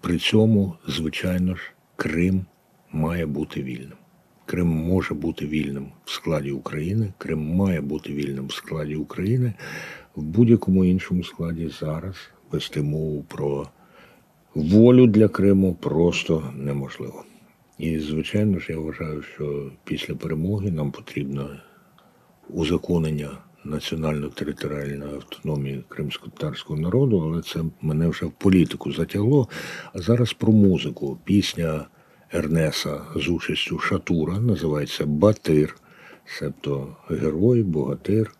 при 0.00 0.18
цьому, 0.18 0.74
звичайно 0.88 1.54
ж, 1.54 1.62
Крим 1.96 2.44
має 2.92 3.26
бути 3.26 3.62
вільним. 3.62 3.98
Крим 4.46 4.66
може 4.66 5.14
бути 5.14 5.46
вільним 5.46 5.86
в 6.04 6.10
складі 6.10 6.50
України, 6.50 7.12
Крим 7.18 7.54
має 7.54 7.80
бути 7.80 8.12
вільним 8.12 8.46
в 8.46 8.52
складі 8.52 8.96
України. 8.96 9.52
В 10.16 10.22
будь-якому 10.22 10.84
іншому 10.84 11.24
складі 11.24 11.68
зараз 11.80 12.16
вести 12.52 12.82
мову 12.82 13.24
про 13.28 13.68
волю 14.56 15.06
для 15.06 15.28
Криму 15.28 15.74
просто 15.74 16.52
неможливо. 16.56 17.24
І, 17.78 17.98
звичайно 17.98 18.58
ж, 18.58 18.72
я 18.72 18.78
вважаю, 18.78 19.22
що 19.22 19.70
після 19.84 20.14
перемоги 20.14 20.70
нам 20.70 20.90
потрібно 20.90 21.50
узаконення 22.48 23.30
національно-територіальної 23.64 25.14
автономії 25.14 25.84
кримсько-татарського 25.88 26.80
народу, 26.80 27.20
але 27.26 27.42
це 27.42 27.60
мене 27.82 28.08
вже 28.08 28.26
в 28.26 28.30
політику 28.30 28.92
затягло. 28.92 29.48
А 29.92 29.98
зараз 29.98 30.32
про 30.32 30.52
музику. 30.52 31.18
Пісня 31.24 31.86
Ернеса 32.32 33.00
з 33.16 33.28
участю 33.28 33.78
Шатура 33.78 34.40
називається 34.40 35.06
Батир, 35.06 35.76
себто 36.24 36.96
герой, 37.08 37.62
богатир. 37.62 38.32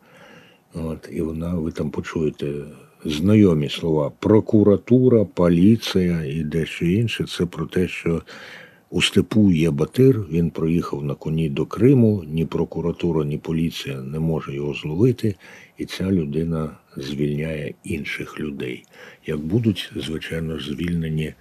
От, 0.74 1.08
і 1.12 1.22
вона, 1.22 1.54
ви 1.54 1.72
там 1.72 1.90
почуєте 1.90 2.64
знайомі 3.04 3.68
слова 3.68 4.12
прокуратура, 4.18 5.24
поліція 5.24 6.24
і 6.24 6.42
дещо 6.42 6.84
інше. 6.84 7.24
Це 7.24 7.46
про 7.46 7.66
те, 7.66 7.88
що 7.88 8.22
у 8.90 9.02
степу 9.02 9.50
є 9.52 9.70
батир, 9.70 10.20
він 10.30 10.50
проїхав 10.50 11.04
на 11.04 11.14
коні 11.14 11.48
до 11.48 11.66
Криму, 11.66 12.24
ні 12.26 12.46
прокуратура, 12.46 13.24
ні 13.24 13.38
поліція 13.38 14.00
не 14.00 14.18
може 14.18 14.54
його 14.54 14.74
зловити, 14.74 15.34
і 15.78 15.84
ця 15.84 16.10
людина 16.10 16.70
звільняє 16.96 17.74
інших 17.84 18.40
людей. 18.40 18.84
Як 19.26 19.38
будуть, 19.38 19.92
звичайно 19.96 20.60
звільнені 20.60 21.34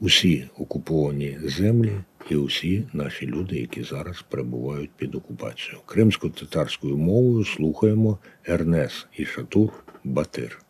усі 0.00 0.44
окуповані 0.58 1.38
землі 1.44 1.92
і 2.30 2.36
усі 2.36 2.84
наші 2.92 3.26
люди, 3.26 3.56
які 3.56 3.82
зараз 3.82 4.24
перебувають 4.28 4.90
під 4.96 5.14
окупацією. 5.14 5.78
Кримсько-татарською 5.86 6.96
мовою 6.96 7.44
слухаємо 7.44 8.18
Ернес 8.44 9.06
і 9.16 9.24
Шатур 9.24 9.70
Батир. 10.04 10.65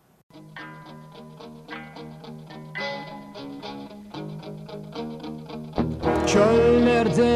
Çöllerde 6.26 7.32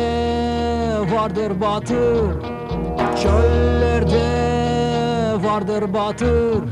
vardır 1.14 1.61
batır. 1.61 2.33
Çöllerde 3.22 4.26
vardır 5.48 5.94
batır. 5.94 6.62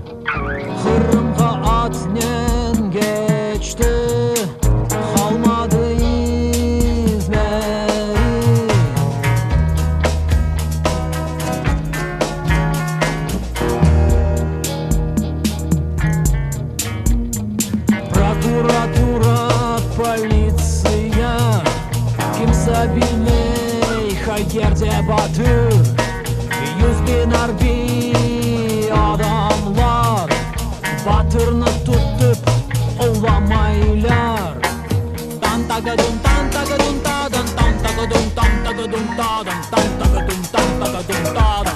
Hırrımga 0.82 1.68
atnen 1.68 2.90
geçti 2.90 3.88
yerde 24.58 25.08
batı 25.08 25.68
Yüz 26.80 27.06
bin 27.06 27.30
harbi 27.30 28.12
adamlar. 28.92 30.30
Batırını 31.06 31.64
tutup 31.64 32.38
ovamaylar 33.00 34.54
Dan 35.42 35.68
tagadun 35.68 36.14
dan 36.24 36.50
tagadun 36.50 37.04
dan 37.04 37.32
dan 37.32 37.74
tagadun 37.82 38.26
dan 38.36 38.64
tagadun 38.64 39.06
dan 39.18 39.46
dan 39.46 39.88
tagadun 40.00 40.42
dan 40.52 40.68
tagadun 40.80 41.34
dan 41.34 41.67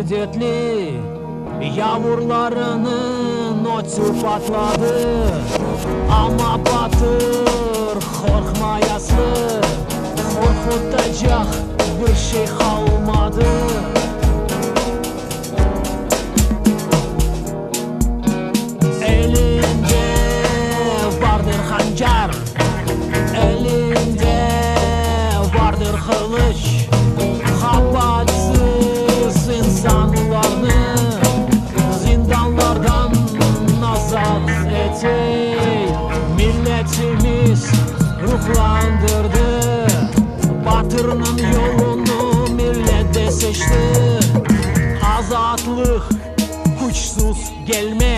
şiddetli 0.00 0.94
Yağmurlarının 1.76 3.64
otu 3.64 4.22
patladı 4.22 5.26
Ama 6.10 6.58
batır 6.64 8.00
korkmayaslı 8.22 9.60
Korkutacak 10.34 11.46
bir 12.00 12.14
şey 12.14 12.46
kalmadı 12.58 13.44
edecek 35.04 35.90
Milletimiz 36.36 37.66
ruhlandırdı. 38.22 39.86
Batırının 40.66 41.38
yolunu 41.38 42.50
millet 42.54 43.14
de 43.14 43.30
seçti. 43.30 44.18
Azatlık 45.18 46.02
güçsüz 46.80 47.52
gelmez 47.66 48.09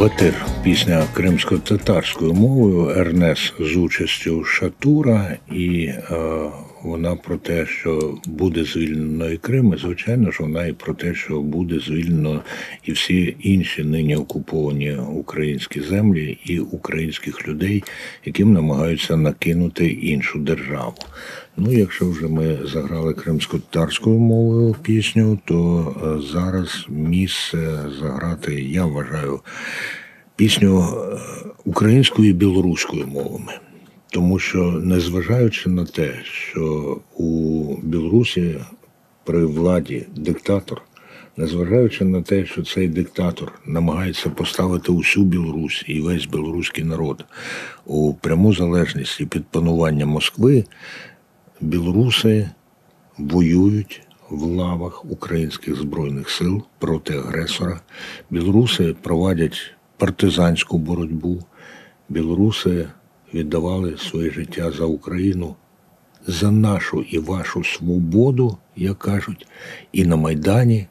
Батир, 0.00 0.46
пісня 0.62 1.06
кримсько-татарською 1.14 2.32
мовою, 2.32 2.88
Ернес 3.00 3.52
з 3.60 3.76
участю 3.76 4.44
Шатура, 4.44 5.36
і 5.52 5.84
е, 5.84 6.02
вона 6.82 7.16
про 7.16 7.36
те, 7.36 7.66
що 7.66 8.18
буде 8.26 8.64
звільнено 8.64 9.30
і 9.30 9.36
Крим, 9.36 9.74
і 9.76 9.80
звичайно 9.80 10.30
ж 10.30 10.42
вона 10.42 10.66
і 10.66 10.72
про 10.72 10.94
те, 10.94 11.14
що 11.14 11.40
буде 11.40 11.78
звільнено 11.78 12.42
і 12.84 12.92
всі 12.92 13.36
інші 13.40 13.84
нині 13.84 14.16
окуповані 14.16 14.96
українські 15.14 15.80
землі 15.80 16.38
і 16.44 16.58
українських 16.58 17.48
людей, 17.48 17.84
яким 18.24 18.52
намагаються 18.52 19.16
накинути 19.16 19.86
іншу 19.86 20.38
державу. 20.38 20.96
Ну, 21.62 21.72
якщо 21.72 22.10
вже 22.10 22.28
ми 22.28 22.58
заграли 22.64 23.14
кримсько-татарською 23.14 24.18
мовою 24.18 24.76
пісню, 24.82 25.38
то 25.44 25.86
е, 26.04 26.32
зараз 26.32 26.86
місце 26.88 27.78
заграти, 28.00 28.62
я 28.62 28.84
вважаю, 28.84 29.40
пісню 30.36 30.80
е, 30.80 31.18
українською 31.64 32.30
і 32.30 32.32
білоруською 32.32 33.06
мовами. 33.06 33.52
Тому 34.10 34.38
що, 34.38 34.80
незважаючи 34.84 35.70
на 35.70 35.84
те, 35.84 36.14
що 36.24 36.96
у 37.16 37.76
Білорусі 37.82 38.56
при 39.24 39.44
владі 39.44 40.06
диктатор, 40.16 40.82
незважаючи 41.36 42.04
на 42.04 42.22
те, 42.22 42.46
що 42.46 42.62
цей 42.62 42.88
диктатор 42.88 43.52
намагається 43.66 44.30
поставити 44.30 44.92
усю 44.92 45.24
Білорусь 45.24 45.84
і 45.86 46.00
весь 46.00 46.26
білоруський 46.26 46.84
народ 46.84 47.24
у 47.86 48.14
пряму 48.14 48.54
залежність 48.54 49.20
і 49.20 49.26
під 49.26 49.46
панування 49.46 50.06
Москви, 50.06 50.64
білоруси 51.60 52.50
воюють 53.18 54.02
в 54.30 54.42
лавах 54.42 55.04
українських 55.04 55.76
збройних 55.76 56.30
сил 56.30 56.62
проти 56.78 57.14
агресора. 57.14 57.80
Білоруси 58.30 58.94
проводять 59.02 59.74
партизанську 59.96 60.78
боротьбу. 60.78 61.42
Білоруси 62.08 62.88
віддавали 63.34 63.96
своє 63.96 64.30
життя 64.30 64.70
за 64.70 64.84
Україну, 64.84 65.56
за 66.26 66.50
нашу 66.50 67.02
і 67.02 67.18
вашу 67.18 67.64
свободу, 67.64 68.58
як 68.76 68.98
кажуть, 68.98 69.46
і 69.92 70.04
на 70.04 70.16
Майдані. 70.16 70.86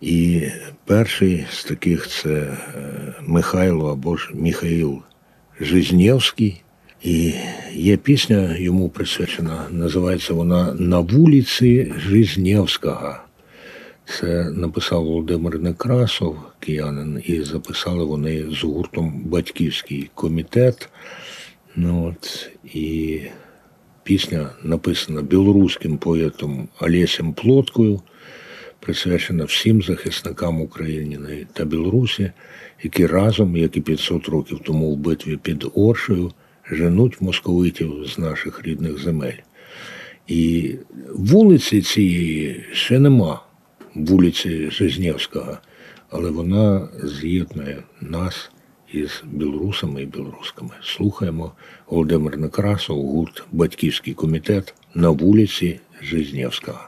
І 0.00 0.48
перший 0.84 1.46
з 1.50 1.64
таких 1.64 2.08
це 2.08 2.30
е, 2.30 2.58
Михайло 3.22 3.92
або 3.92 4.16
ж 4.16 4.30
Михаїл 4.34 5.02
Жизнєвський. 5.60 6.63
І 7.04 7.34
є 7.72 7.96
пісня 7.96 8.56
йому 8.56 8.88
присвячена, 8.88 9.66
називається 9.70 10.34
вона 10.34 10.74
На 10.74 11.00
вулиці 11.00 11.92
Жизнєвського. 11.98 13.16
Це 14.04 14.50
написав 14.50 15.04
Володимир 15.04 15.58
Некрасов, 15.58 16.36
киянин, 16.60 17.22
і 17.26 17.42
записали 17.42 18.04
вони 18.04 18.44
з 18.50 18.64
гуртом 18.64 19.22
Батьківський 19.24 20.10
комітет. 20.14 20.88
Ну, 21.76 22.06
от, 22.06 22.50
і 22.74 23.20
пісня 24.02 24.50
написана 24.62 25.22
білоруським 25.22 25.98
поетом 25.98 26.68
Олесем 26.80 27.32
Плоткою, 27.32 28.00
присвячена 28.80 29.44
всім 29.44 29.82
захисникам 29.82 30.60
України 30.60 31.46
та 31.52 31.64
Білорусі, 31.64 32.32
які 32.82 33.06
разом, 33.06 33.56
як 33.56 33.76
і 33.76 33.80
500 33.80 34.28
років 34.28 34.60
тому 34.64 34.94
в 34.94 34.96
битві 34.96 35.36
під 35.36 35.66
Оршею, 35.74 36.32
женуть 36.70 37.20
московитів 37.20 37.94
з 38.06 38.18
наших 38.18 38.62
рідних 38.64 38.98
земель. 38.98 39.38
І 40.26 40.74
вулиці 41.14 41.82
цієї 41.82 42.64
ще 42.72 42.98
нема, 42.98 43.42
вулиці 43.94 44.70
Жизнєвського, 44.70 45.58
але 46.10 46.30
вона 46.30 46.88
з'єднує 47.04 47.82
нас 48.00 48.50
із 48.92 49.22
білорусами 49.32 50.02
і 50.02 50.06
білорусками. 50.06 50.70
Слухаємо 50.82 51.52
Володимир 51.86 52.38
Некрасов, 52.38 53.06
гурт 53.06 53.44
Батьківський 53.52 54.14
комітет 54.14 54.74
на 54.94 55.10
вулиці 55.10 55.80
Жизнєвського. 56.02 56.78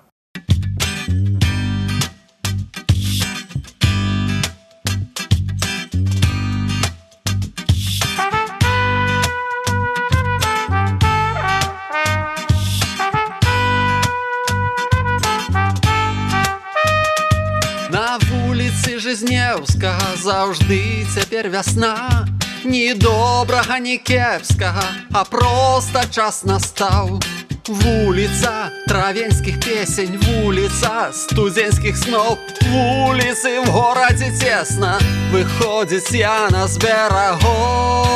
Жизнєвського 19.57 20.16
завжди 20.23 21.07
цяпер 21.14 21.51
вясна. 21.51 22.27
Ні 22.64 22.95
добрага, 22.95 23.79
ні 23.79 23.99
кепскага, 23.99 24.83
а 25.12 25.25
просто 25.25 26.01
час 26.11 26.45
настаў. 26.45 27.21
Вуліца 27.69 28.71
травенскіх 28.88 29.61
песень, 29.61 30.21
вуліца 30.23 31.11
студзенскіх 31.12 31.97
сноў, 31.97 32.38
вуліцы 32.62 33.59
в 33.64 33.66
горадзе 33.66 34.31
цесна, 34.31 35.01
выходзіць 35.33 36.14
яна 36.14 36.69
з 36.69 36.77
берагоў. 36.77 38.07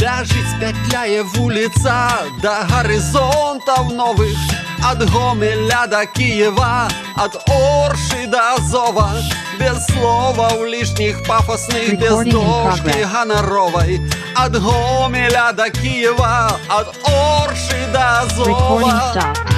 Бяжыць 0.00 0.54
петляє 0.60 1.22
вулиця 1.22 2.10
до 2.42 2.54
горизонтов 2.70 3.92
новых 3.92 4.53
От 4.90 5.10
Гомеля 5.10 5.86
до 5.86 6.06
Киева, 6.14 6.88
от 7.16 7.34
Орши 7.48 8.26
до 8.26 8.38
Азова 8.56 9.12
Без 9.58 9.86
слова 9.86 10.48
в 10.58 10.66
лишних 10.66 11.26
пафосных, 11.26 11.98
без 11.98 12.10
дожди 12.10 13.04
гоноровой. 13.12 14.00
От 14.36 14.52
Гомеля 14.52 15.52
до 15.52 15.70
Киева, 15.70 16.58
от 16.68 16.88
Орши 17.06 17.86
до 17.92 17.98
Recording 18.44 18.92
Азова 18.92 19.53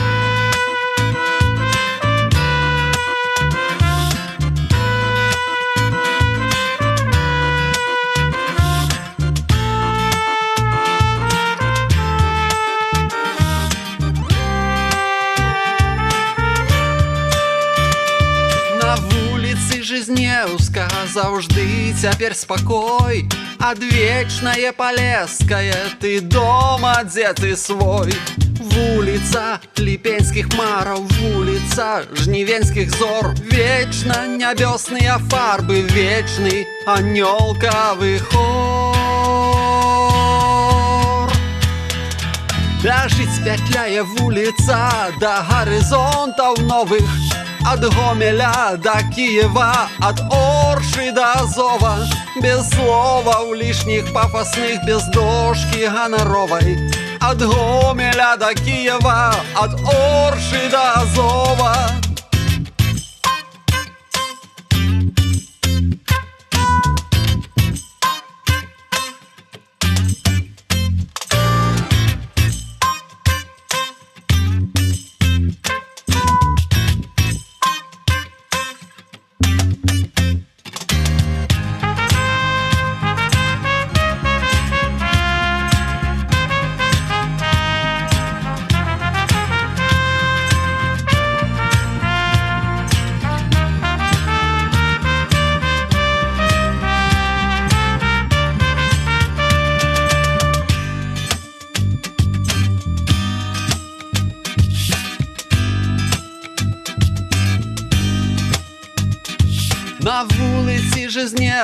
вулиці 20.06 20.06
Жизневска 20.06 20.89
завжди 21.13 21.94
цяпер 22.02 22.36
спокой 22.36 23.30
Адвечнае 23.60 24.72
Полесское, 24.72 25.76
ты 26.00 26.22
дома, 26.22 27.04
дзе 27.04 27.34
ты 27.34 27.56
свой 27.56 28.13
Вулица 28.60 29.60
Ліпенскіх 29.78 30.54
мараў, 30.58 31.08
вулица 31.20 32.04
Жнівенскіх 32.13 32.89
зор 32.98 33.36
Вечна 33.52 34.28
нябёсныя 34.28 35.17
фарбы, 35.30 35.82
вечны 35.82 36.65
анёлкавы 36.86 38.20
хор 38.20 38.52
Бяжыць 42.84 43.44
пятляе 43.46 44.02
вуліца 44.04 45.12
да 45.20 45.41
гарызонтаў 45.50 46.56
новых 46.65 47.06
Ад 47.66 47.85
Гомеля 47.94 48.79
да 48.79 49.02
Киева, 49.14 49.72
ад 50.00 50.20
Орши 50.31 51.11
да 51.11 51.33
Азова. 51.42 51.98
Без 52.40 52.70
слова 52.70 53.42
ў 53.42 53.59
лішніх 53.59 54.12
пафасных, 54.14 54.87
без 54.87 55.02
дошкі 55.11 55.90
ганаровай 55.90 56.79
Ад 57.20 57.42
Гомеля 57.42 58.37
да 58.38 58.55
Киева, 58.55 59.35
ад 59.59 59.74
Орши 59.83 60.70
да 60.70 61.02
Азова 61.02 62.06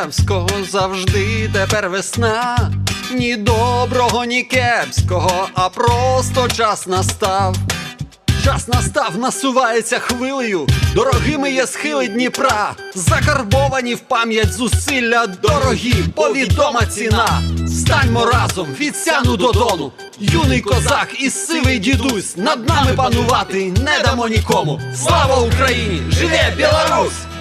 Жизнєвського 0.03 0.49
завжди 0.71 1.51
тепер 1.53 1.89
весна. 1.89 2.71
Ні 3.15 3.37
доброго, 3.37 4.25
ні 4.25 4.43
кепського, 4.43 5.49
а 5.55 5.69
просто 5.69 6.49
час 6.49 6.87
настав. 6.87 7.57
Час 8.45 8.69
настав, 8.69 9.19
насувається 9.19 9.99
хвилею, 9.99 10.67
дорогими 10.95 11.51
є 11.51 11.67
схили 11.67 12.09
Дніпра, 12.09 12.73
закарбовані 12.95 13.95
в 13.95 14.01
пам'ять 14.01 14.53
зусилля, 14.53 15.27
дорогі, 15.27 15.95
повідома 16.15 16.87
ціна. 16.87 17.43
Станьмо 17.69 18.27
разом 18.27 18.67
від 18.81 18.97
сяну 18.97 19.37
до 19.37 19.53
дону, 19.53 19.93
юний 20.19 20.61
козак 20.61 21.09
і 21.19 21.31
сивий 21.31 21.79
дідусь, 21.79 22.37
над 22.37 22.69
нами 22.69 22.93
панувати 22.97 23.73
не 23.85 24.05
дамо 24.05 24.29
нікому. 24.29 24.81
Слава 25.05 25.37
Україні! 25.37 26.03
Живе 26.11 26.55
Білорусь! 26.57 27.32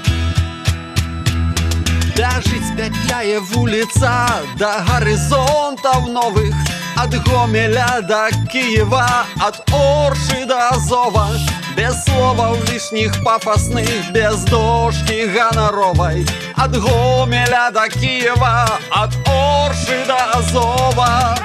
Бяжыць 2.17 2.73
пятляе 2.79 3.39
вуліца 3.53 4.13
да 4.61 4.73
гарызонтаў 4.89 6.09
новых 6.13 6.55
ад 6.97 7.15
Гомеля 7.27 8.01
да 8.09 8.31
Киева 8.53 9.27
ад 9.47 9.61
Орши 9.73 10.45
да 10.49 10.71
Азова 10.71 11.29
без 11.77 11.93
слова 12.05 12.57
ў 12.57 12.65
лішніх 12.73 13.13
пафасных 13.25 14.13
без 14.17 14.45
дошкі 14.49 15.29
ганаровай 15.37 16.25
ад 16.57 16.73
Гомеля 16.77 17.69
да 17.77 17.89
Киева 17.89 18.81
ад 18.91 19.13
Орши 19.29 20.01
да 20.09 20.41
Азова 20.41 21.37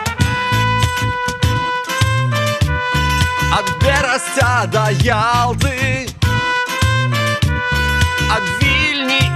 ад 3.60 3.68
Берасця 3.84 4.56
да 4.72 4.88
Ялты 5.04 6.08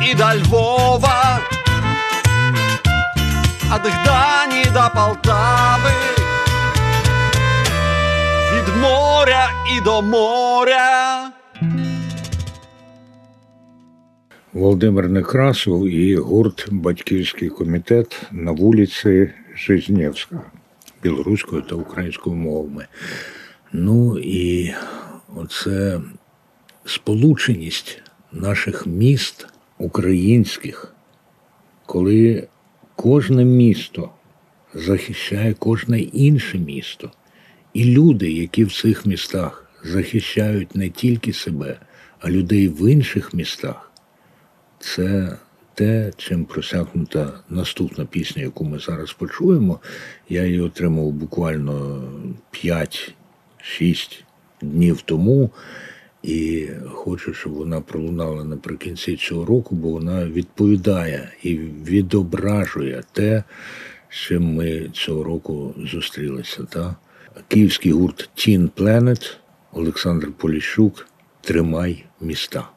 І 0.03 0.15
да 0.15 0.37
Львова, 0.37 1.41
ад 3.71 3.81
Гдані 3.85 4.65
до 4.65 4.91
Полтави, 4.95 5.91
від 8.53 8.77
моря 8.77 9.51
і 9.77 9.85
до 9.85 10.03
моря. 10.03 11.31
Володимир 14.53 15.09
Некрасов 15.09 15.89
і 15.89 16.17
гурт 16.17 16.69
Батьківський 16.73 17.49
комітет 17.49 18.23
на 18.31 18.53
вулиці 18.53 19.31
Жизнєвська 19.57 20.41
білоруською 21.03 21.63
та 21.63 21.75
українською 21.75 22.37
мовами. 22.37 22.87
Ну 23.73 24.19
і 24.19 24.75
оце 25.37 26.01
сполученість 26.85 28.03
наших 28.33 28.87
міст 28.87 29.47
українських, 29.81 30.95
коли 31.87 32.49
кожне 32.97 33.45
місто 33.45 34.11
захищає 34.74 35.55
кожне 35.55 36.01
інше 36.01 36.59
місто, 36.59 37.11
і 37.74 37.85
люди, 37.85 38.33
які 38.33 38.64
в 38.64 38.72
цих 38.72 39.07
містах 39.07 39.70
захищають 39.85 40.74
не 40.74 40.89
тільки 40.89 41.33
себе, 41.33 41.81
а 42.20 42.31
людей 42.31 42.68
в 42.68 42.91
інших 42.91 43.35
містах, 43.35 43.93
це 44.78 45.37
те, 45.74 46.12
чим 46.16 46.45
просякнута 46.45 47.33
наступна 47.49 48.05
пісня, 48.05 48.43
яку 48.43 48.64
ми 48.64 48.78
зараз 48.78 49.12
почуємо. 49.12 49.81
Я 50.28 50.45
її 50.45 50.61
отримав 50.61 51.12
буквально 51.12 52.05
5-6 52.53 54.22
днів 54.62 55.03
тому. 55.03 55.51
І 56.23 56.68
хочу, 56.93 57.35
щоб 57.35 57.53
вона 57.53 57.81
пролунала 57.81 58.45
наприкінці 58.45 59.16
цього 59.16 59.45
року, 59.45 59.75
бо 59.75 59.89
вона 59.89 60.27
відповідає 60.27 61.33
і 61.43 61.57
відображує 61.87 63.03
те, 63.12 63.45
з 64.09 64.14
чим 64.14 64.55
ми 64.55 64.91
цього 64.93 65.25
року 65.25 65.75
зустрілися. 65.93 66.64
Та? 66.64 66.97
Київський 67.49 67.93
гурт 67.93 68.31
Teen 68.37 68.71
Planet, 68.71 69.37
Олександр 69.73 70.33
Поліщук, 70.33 71.07
Тримай 71.41 72.05
міста. 72.21 72.68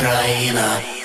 Україна. 0.00 0.99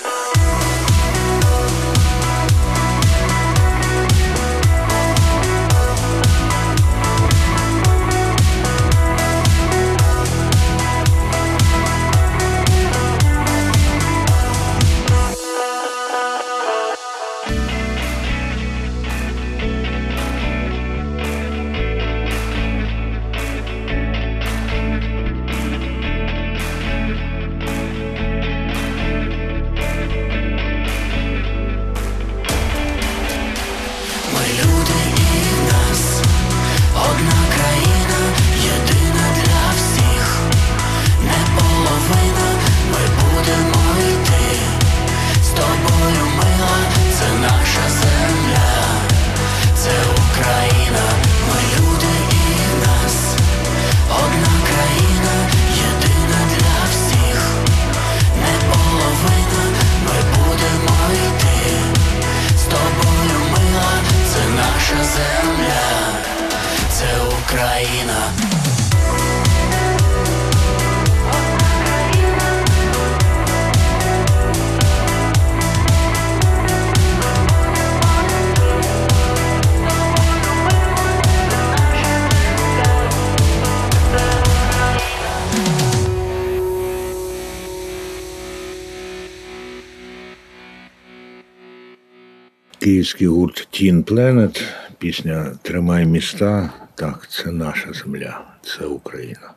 Київський 92.85 93.27
гурт 93.27 93.67
Тін 93.71 94.03
Пленет, 94.03 94.63
пісня 94.97 95.51
Тримай 95.61 96.05
міста. 96.05 96.73
Так, 96.95 97.27
це 97.29 97.51
наша 97.51 97.93
земля, 97.93 98.41
це 98.61 98.85
Україна. 98.85 99.53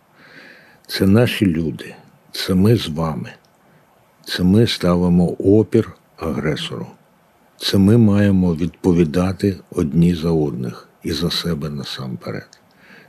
Це 0.86 1.06
наші 1.06 1.46
люди, 1.46 1.94
це 2.32 2.54
ми 2.54 2.76
з 2.76 2.88
вами. 2.88 3.30
Це 4.24 4.42
ми 4.42 4.66
ставимо 4.66 5.28
опір 5.28 5.92
агресору. 6.16 6.86
Це 7.56 7.78
ми 7.78 7.96
маємо 7.96 8.54
відповідати 8.54 9.56
одні 9.70 10.14
за 10.14 10.30
одних 10.30 10.88
і 11.02 11.12
за 11.12 11.30
себе 11.30 11.70
насамперед. 11.70 12.60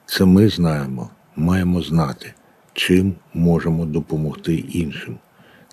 Це 0.05 0.25
ми 0.25 0.49
знаємо, 0.49 1.09
маємо 1.35 1.81
знати, 1.81 2.33
чим 2.73 3.15
можемо 3.33 3.85
допомогти 3.85 4.55
іншим. 4.55 5.17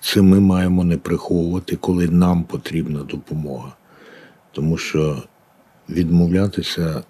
Це 0.01 0.23
ми 0.23 0.41
маємо 0.41 0.85
не 0.85 0.97
приховувати, 0.97 1.77
коли 1.77 2.09
нам 2.09 2.45
потрібна 2.45 3.03
допомога. 3.03 3.76
Тому 4.57 4.77
що 4.77 5.23
відмовлятися 5.89 7.03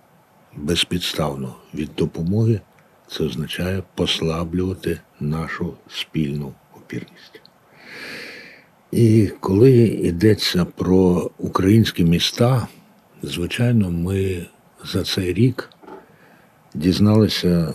безпідставно 0.56 1.54
від 1.74 1.90
допомоги 1.96 2.60
це 3.08 3.24
означає 3.24 3.82
послаблювати 3.94 5.00
нашу 5.20 5.74
спільну 5.88 6.52
опірність. 6.76 7.40
І 8.92 9.30
коли 9.40 9.72
йдеться 9.86 10.64
про 10.64 11.30
українські 11.38 12.04
міста, 12.04 12.68
звичайно, 13.22 13.90
ми 13.90 14.46
за 14.84 15.04
цей 15.04 15.32
рік 15.32 15.70
дізналися 16.74 17.74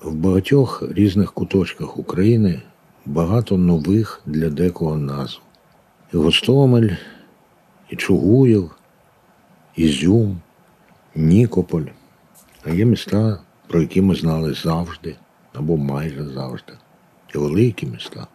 в 0.00 0.14
багатьох 0.14 0.82
різних 0.90 1.32
куточках 1.32 1.98
України 1.98 2.62
багато 3.06 3.58
нових 3.58 4.22
для 4.26 4.50
декого 4.50 4.96
назв. 4.96 5.40
І 6.14 6.16
Гостомель, 6.16 6.90
і 7.90 7.96
Чугуєв, 7.96 8.70
Ізюм, 9.76 10.40
Нікополь. 11.14 11.86
А 12.64 12.70
є 12.70 12.84
міста, 12.84 13.40
про 13.66 13.80
які 13.80 14.02
ми 14.02 14.14
знали 14.14 14.54
завжди 14.54 15.16
або 15.52 15.76
майже 15.76 16.24
завжди. 16.24 16.72
І 17.34 17.38
великі 17.38 17.86
міста. 17.86 18.26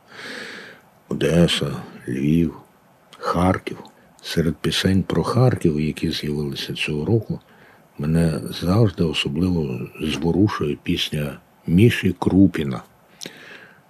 Одеса, 1.10 1.72
Львів, 2.08 2.56
Харків. 3.18 3.78
Серед 4.22 4.56
пісень 4.56 5.04
про 5.04 5.24
Харків, 5.24 5.80
які 5.80 6.12
з'явилися 6.12 6.74
цього 6.74 7.06
року, 7.06 7.40
мене 7.98 8.40
завжди 8.50 9.04
особливо 9.04 9.80
зворушує 10.02 10.78
пісня 10.84 11.40
Міші 11.68 12.16
Крупіна. 12.20 12.84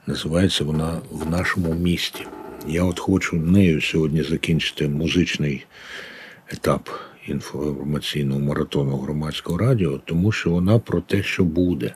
Називається 0.07 0.63
вона 0.63 0.99
в 1.11 1.29
нашому 1.29 1.73
місті. 1.73 2.27
Я 2.67 2.83
от 2.83 2.99
хочу 2.99 3.35
нею 3.35 3.81
сьогодні 3.81 4.23
закінчити 4.23 4.87
музичний 4.87 5.65
етап 6.51 6.89
інформаційного 7.27 8.39
маратону 8.39 8.97
громадського 8.97 9.57
радіо, 9.57 9.97
тому 10.05 10.31
що 10.31 10.49
вона 10.49 10.79
про 10.79 11.01
те, 11.01 11.23
що 11.23 11.43
буде. 11.43 11.95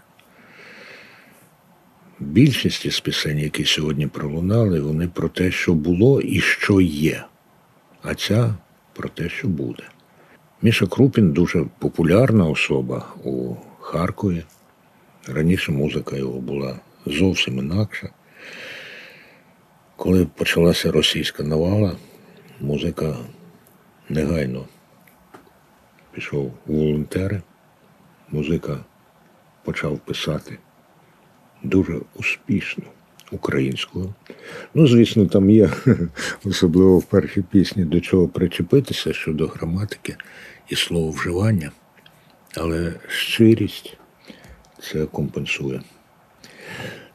Більшість 2.19 2.85
із 2.85 2.99
пісень, 2.99 3.39
які 3.39 3.65
сьогодні 3.65 4.07
пролунали, 4.07 4.79
вони 4.79 5.07
про 5.07 5.29
те, 5.29 5.51
що 5.51 5.73
було 5.73 6.21
і 6.21 6.39
що 6.39 6.81
є. 6.81 7.25
А 8.01 8.15
ця 8.15 8.55
про 8.93 9.09
те, 9.09 9.29
що 9.29 9.47
буде. 9.47 9.83
Міша 10.61 10.87
Крупін 10.87 11.31
дуже 11.31 11.65
популярна 11.79 12.45
особа 12.45 13.05
у 13.23 13.55
Харкові. 13.79 14.43
Раніше 15.27 15.71
музика 15.71 16.17
його 16.17 16.39
була 16.39 16.79
зовсім 17.05 17.59
інакша. 17.59 18.09
Коли 19.95 20.25
почалася 20.25 20.91
російська 20.91 21.43
навала, 21.43 21.95
музика 22.61 23.15
негайно 24.09 24.65
пішов 26.19 26.53
у 26.67 26.73
волонтери, 26.73 27.41
музика 28.31 28.77
почав 29.63 29.99
писати 29.99 30.57
дуже 31.63 31.99
успішно 32.15 32.83
українською. 33.31 34.13
Ну, 34.73 34.87
звісно, 34.87 35.25
там 35.25 35.49
є, 35.49 35.69
особливо 36.45 36.99
в 36.99 37.03
першій 37.03 37.41
пісні, 37.41 37.85
до 37.85 37.99
чого 37.99 38.27
причепитися 38.27 39.13
щодо 39.13 39.47
граматики 39.47 40.15
і 40.69 40.75
слововживання, 40.75 41.71
але 42.55 42.93
щирість 43.07 43.97
це 44.81 45.05
компенсує. 45.05 45.81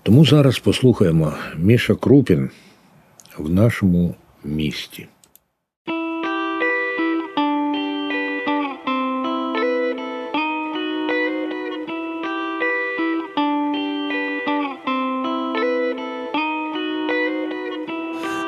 Тому 0.03 0.25
зараз 0.25 0.59
послухаємо 0.59 1.35
Міша 1.57 1.95
Крупін 1.95 2.51
в 3.39 3.51
нашому 3.51 4.15
місті. 4.45 5.09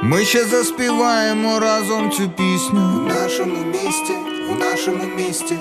Ми 0.03 0.24
ще 0.24 0.44
заспіваємо 0.44 1.61
разом 1.61 2.11
цю 2.11 2.30
пісню 2.30 2.90
у 2.97 3.09
нашому 3.09 3.64
місті, 3.72 4.12
у 4.53 4.55
нашому 4.55 5.05
місті. 5.16 5.55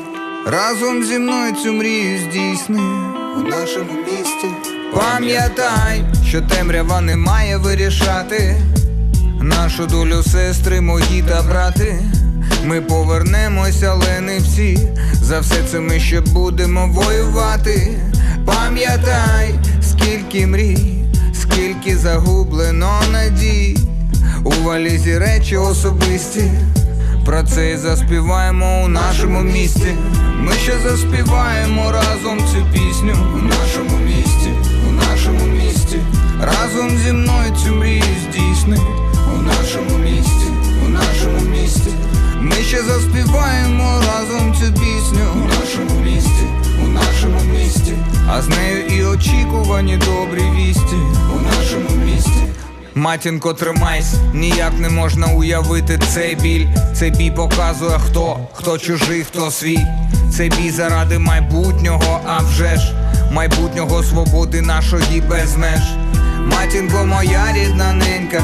Разом 0.45 1.03
зі 1.03 1.19
мною 1.19 1.53
цю 1.63 1.73
мрію 1.73 2.19
здійсни 2.19 2.81
у 3.37 3.39
нашому 3.39 3.91
місті. 4.05 4.47
Пам'ятай, 4.93 6.03
що 6.27 6.41
темрява 6.41 7.01
не 7.01 7.15
має 7.15 7.57
вирішати 7.57 8.61
нашу 9.41 9.85
долю 9.85 10.23
сестри, 10.23 10.81
мої 10.81 11.23
та 11.27 11.41
брати. 11.41 11.99
Ми 12.65 12.81
повернемося, 12.81 13.91
але 13.91 14.21
не 14.21 14.39
всі. 14.39 14.79
За 15.13 15.39
все 15.39 15.63
це 15.71 15.79
ми 15.79 15.99
ще 15.99 16.21
будемо 16.21 16.87
воювати. 16.87 17.99
Пам'ятай, 18.45 19.55
скільки 19.81 20.47
мрій, 20.47 21.05
скільки 21.33 21.97
загублено 21.97 23.01
надій. 23.11 23.84
У 24.45 24.51
валізі 24.63 25.17
речі 25.17 25.57
особисті. 25.57 26.51
Про 27.25 27.43
це 27.43 27.71
і 27.71 27.77
заспіваємо 27.77 28.83
у 28.85 28.87
нашому 28.87 29.41
місті. 29.41 29.95
Ми 30.39 30.51
ще 30.53 30.73
заспіваємо 30.79 31.91
разом 31.91 32.37
цю 32.37 32.65
пісню 32.73 33.15
у 33.35 33.37
нашому 33.37 33.97
місті, 34.05 34.49
у 34.89 34.91
нашому 34.91 35.45
місті. 35.45 35.99
Разом 36.41 36.89
зі 36.97 37.11
мною 37.11 37.53
цю 37.63 37.75
мрію 37.75 38.03
здійсни 38.23 38.77
у 39.33 39.41
нашому 39.41 39.97
місті, 39.97 40.47
у 40.85 40.89
нашому 40.89 41.39
місті. 41.51 41.89
Ми 42.41 42.55
ще 42.55 42.83
заспіваємо 42.83 44.01
разом 44.07 44.53
цю 44.53 44.73
пісню 44.73 45.25
у 45.35 45.47
нашому 45.47 45.99
місті, 46.03 46.45
у 46.85 46.87
нашому 46.87 47.39
місті. 47.57 47.93
А 48.29 48.41
з 48.41 48.49
нею 48.49 48.85
і 48.85 49.05
очікувані 49.05 49.97
добрі 49.97 50.43
вісті 50.57 50.95
у 51.35 51.39
нашому 51.41 52.05
місті. 52.05 52.45
Матінко, 52.97 53.53
тримайся, 53.53 54.17
ніяк 54.33 54.73
не 54.79 54.89
можна 54.89 55.27
уявити 55.27 55.99
цей 56.13 56.35
біль. 56.35 56.67
Цей 56.93 57.11
бій 57.11 57.31
показує 57.31 57.99
хто, 57.99 58.39
хто 58.53 58.77
чужий, 58.77 59.23
хто 59.23 59.51
свій. 59.51 59.79
Цей 60.37 60.49
бій 60.49 60.71
заради 60.71 61.19
майбутнього, 61.19 62.19
а 62.27 62.37
вже 62.37 62.75
ж 62.75 62.95
майбутнього 63.31 64.03
свободи 64.03 64.61
нашої 64.61 65.21
без 65.21 65.57
меж. 65.57 65.81
Матінко, 66.45 67.05
моя 67.05 67.45
рідна 67.53 67.93
ненька, 67.93 68.43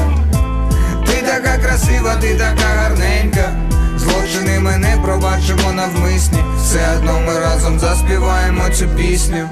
ти 1.06 1.22
така 1.26 1.58
красива, 1.58 2.16
ти 2.16 2.34
така 2.34 2.68
гарненька. 2.76 3.56
Злочини 3.96 4.60
ми 4.60 4.76
не 4.76 4.96
пробачимо 5.04 5.72
навмисні. 5.72 6.38
Все 6.62 6.96
одно 6.96 7.20
ми 7.26 7.38
разом 7.40 7.78
заспіваємо 7.78 8.68
цю 8.68 8.88
пісню. 8.88 9.48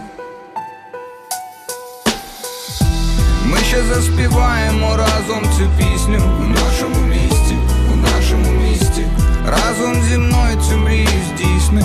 Ми 3.51 3.59
ще 3.59 3.82
заспіваємо 3.82 4.96
разом 4.96 5.42
цю 5.42 5.70
пісню 5.78 6.20
у 6.40 6.48
нашому 6.48 7.07
місті, 7.09 7.57
у 7.92 7.96
нашому 7.96 8.51
місті. 8.51 9.07
Разом 9.46 10.03
зі 10.03 10.18
мною 10.18 10.57
цю 10.68 10.76
мрію 10.76 11.09
здійсни 11.28 11.84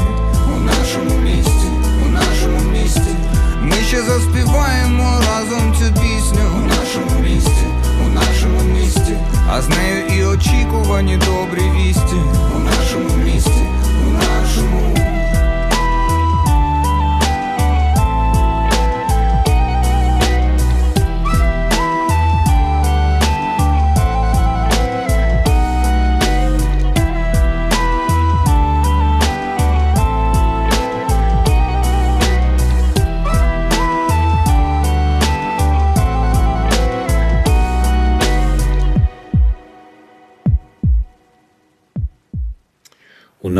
у 0.55 0.59
нашому 0.59 1.21
місті, 1.23 1.67
у 2.05 2.09
нашому 2.09 2.71
місті. 2.71 3.15
Ми 3.61 3.75
ще 3.87 4.01
заспіваємо 4.01 5.21
разом 5.29 5.73
цю 5.73 6.01
пісню 6.01 6.45
у 6.55 6.67
нашому 6.67 7.19
місті, 7.23 7.65
у 8.05 8.09
нашому 8.09 8.61
місті. 8.79 9.17
А 9.49 9.61
з 9.61 9.69
нею 9.69 10.07
і 10.07 10.25
очікувані 10.25 11.17
добрі 11.17 11.63
вісті 11.77 12.21
у 12.55 12.59
нашому 12.59 13.23
місті, 13.23 13.65
у 14.07 14.11
нашому. 14.11 15.14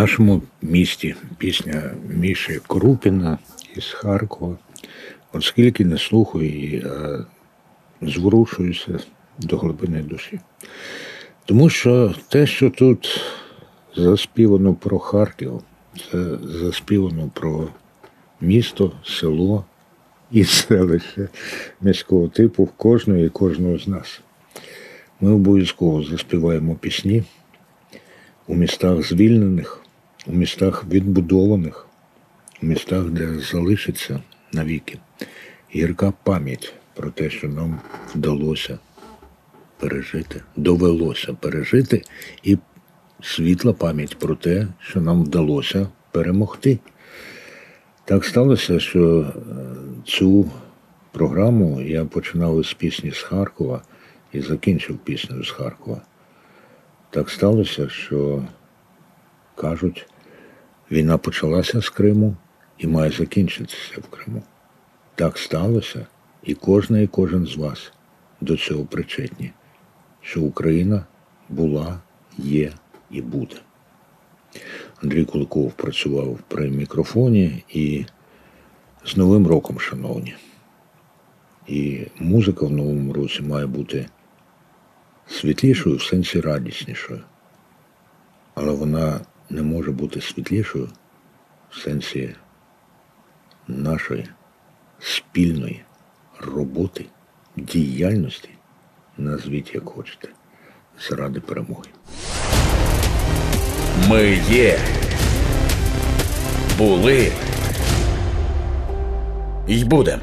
Нашому 0.06 0.42
місті 0.62 1.16
пісня 1.38 1.92
Міші 2.10 2.60
Крупіна 2.68 3.38
із 3.76 3.86
Харкова. 3.86 4.58
От 5.34 5.44
скільки 5.44 5.86
не 5.86 5.98
слухаю 5.98 6.50
її, 6.50 6.86
а 6.88 7.26
зворушуюся 8.02 9.00
до 9.40 9.58
глибини 9.58 10.02
душі. 10.02 10.40
Тому 11.46 11.70
що 11.70 12.14
те, 12.30 12.48
що 12.48 12.70
тут 12.70 13.22
заспівано 13.96 14.74
про 14.74 15.00
Харків, 15.00 15.62
це 16.12 16.38
заспівано 16.44 17.32
про 17.34 17.68
місто, 18.42 18.92
село 19.06 19.66
і 20.32 20.44
селище 20.44 21.30
міського 21.82 22.28
типу 22.28 22.70
кожного 22.78 23.20
і 23.20 23.30
кожного 23.30 23.78
з 23.78 23.88
нас. 23.88 24.22
Ми 25.22 25.34
обов'язково 25.34 26.04
заспіваємо 26.04 26.76
пісні 26.76 27.24
у 28.48 28.56
містах 28.56 29.08
звільнених, 29.08 29.85
у 30.28 30.34
містах 30.34 30.86
відбудованих, 30.86 31.88
у 32.64 32.66
містах, 32.66 33.06
де 33.06 33.40
залишиться 33.40 34.24
навіки 34.52 35.00
гірка 35.76 36.14
пам'ять 36.24 36.74
про 36.94 37.10
те, 37.10 37.30
що 37.30 37.48
нам 37.48 37.80
вдалося 38.16 38.80
пережити, 39.80 40.42
довелося 40.56 41.34
пережити, 41.34 42.02
і 42.44 42.58
світла 43.22 43.74
пам'ять 43.74 44.20
про 44.20 44.36
те, 44.36 44.68
що 44.80 45.02
нам 45.02 45.24
вдалося 45.24 45.88
перемогти. 46.12 46.80
Так 48.06 48.26
сталося, 48.26 48.80
що 48.80 49.22
е, 49.22 49.34
цю 50.06 50.52
програму 51.12 51.82
я 51.82 52.06
починав 52.06 52.62
із 52.62 52.74
пісні 52.74 53.12
з 53.12 53.22
Харкова 53.22 53.82
і 54.34 54.42
закінчив 54.42 54.98
піснею 54.98 55.44
з 55.44 55.52
Харкова. 55.52 56.02
Так 57.10 57.30
сталося, 57.30 57.90
що 57.90 58.44
кажуть, 59.56 60.08
війна 60.92 61.18
почалася 61.18 61.82
з 61.82 61.90
Криму 61.90 62.36
і 62.78 62.88
має 62.88 63.12
закінчитися 63.12 64.02
в 64.02 64.08
Криму. 64.08 64.44
Так 65.16 65.38
сталося, 65.38 66.06
і 66.44 66.54
кожна 66.54 67.00
і 67.00 67.08
кожен 67.08 67.46
з 67.46 67.56
вас 67.56 67.92
до 68.42 68.58
цього 68.58 68.86
причетні, 68.86 69.52
що 70.22 70.42
Україна 70.42 71.06
була, 71.50 72.00
є 72.38 72.72
і 73.12 73.22
буде. 73.22 73.56
Андрій 75.04 75.26
Куликов 75.26 75.74
працював 75.74 76.40
при 76.48 76.70
мікрофоні 76.70 77.64
і 77.70 78.06
з 79.06 79.18
Новим 79.18 79.48
роком, 79.48 79.80
шановні. 79.80 80.36
І 81.68 82.08
музика 82.20 82.66
в 82.66 82.72
новому 82.72 83.14
році 83.14 83.42
має 83.42 83.66
бути 83.66 84.06
світлішою 85.28 85.96
в 85.96 86.02
сенсі 86.02 86.42
радіснішою. 86.42 87.22
Але 88.54 88.72
вона 88.72 89.20
не 89.56 89.64
може 89.64 89.92
бути 89.92 90.22
світлішою 90.22 90.90
в 91.70 91.80
сенсі 91.80 92.36
нашої 93.68 94.28
спільної 95.00 95.84
роботи, 96.40 97.06
діяльності, 97.56 98.50
назвіть 99.18 99.76
як 99.76 99.86
хочете, 99.86 100.28
заради 101.10 101.40
перемоги. 101.40 101.90
Ми 104.10 104.40
є. 104.50 104.80
Були. 106.78 107.32
й 109.68 109.84
будем. 109.84 110.20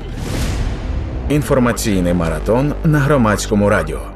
Інформаційний 1.29 2.15
маратон 2.15 2.75
на 2.85 2.99
громадському 2.99 3.69
радіо. 3.69 4.12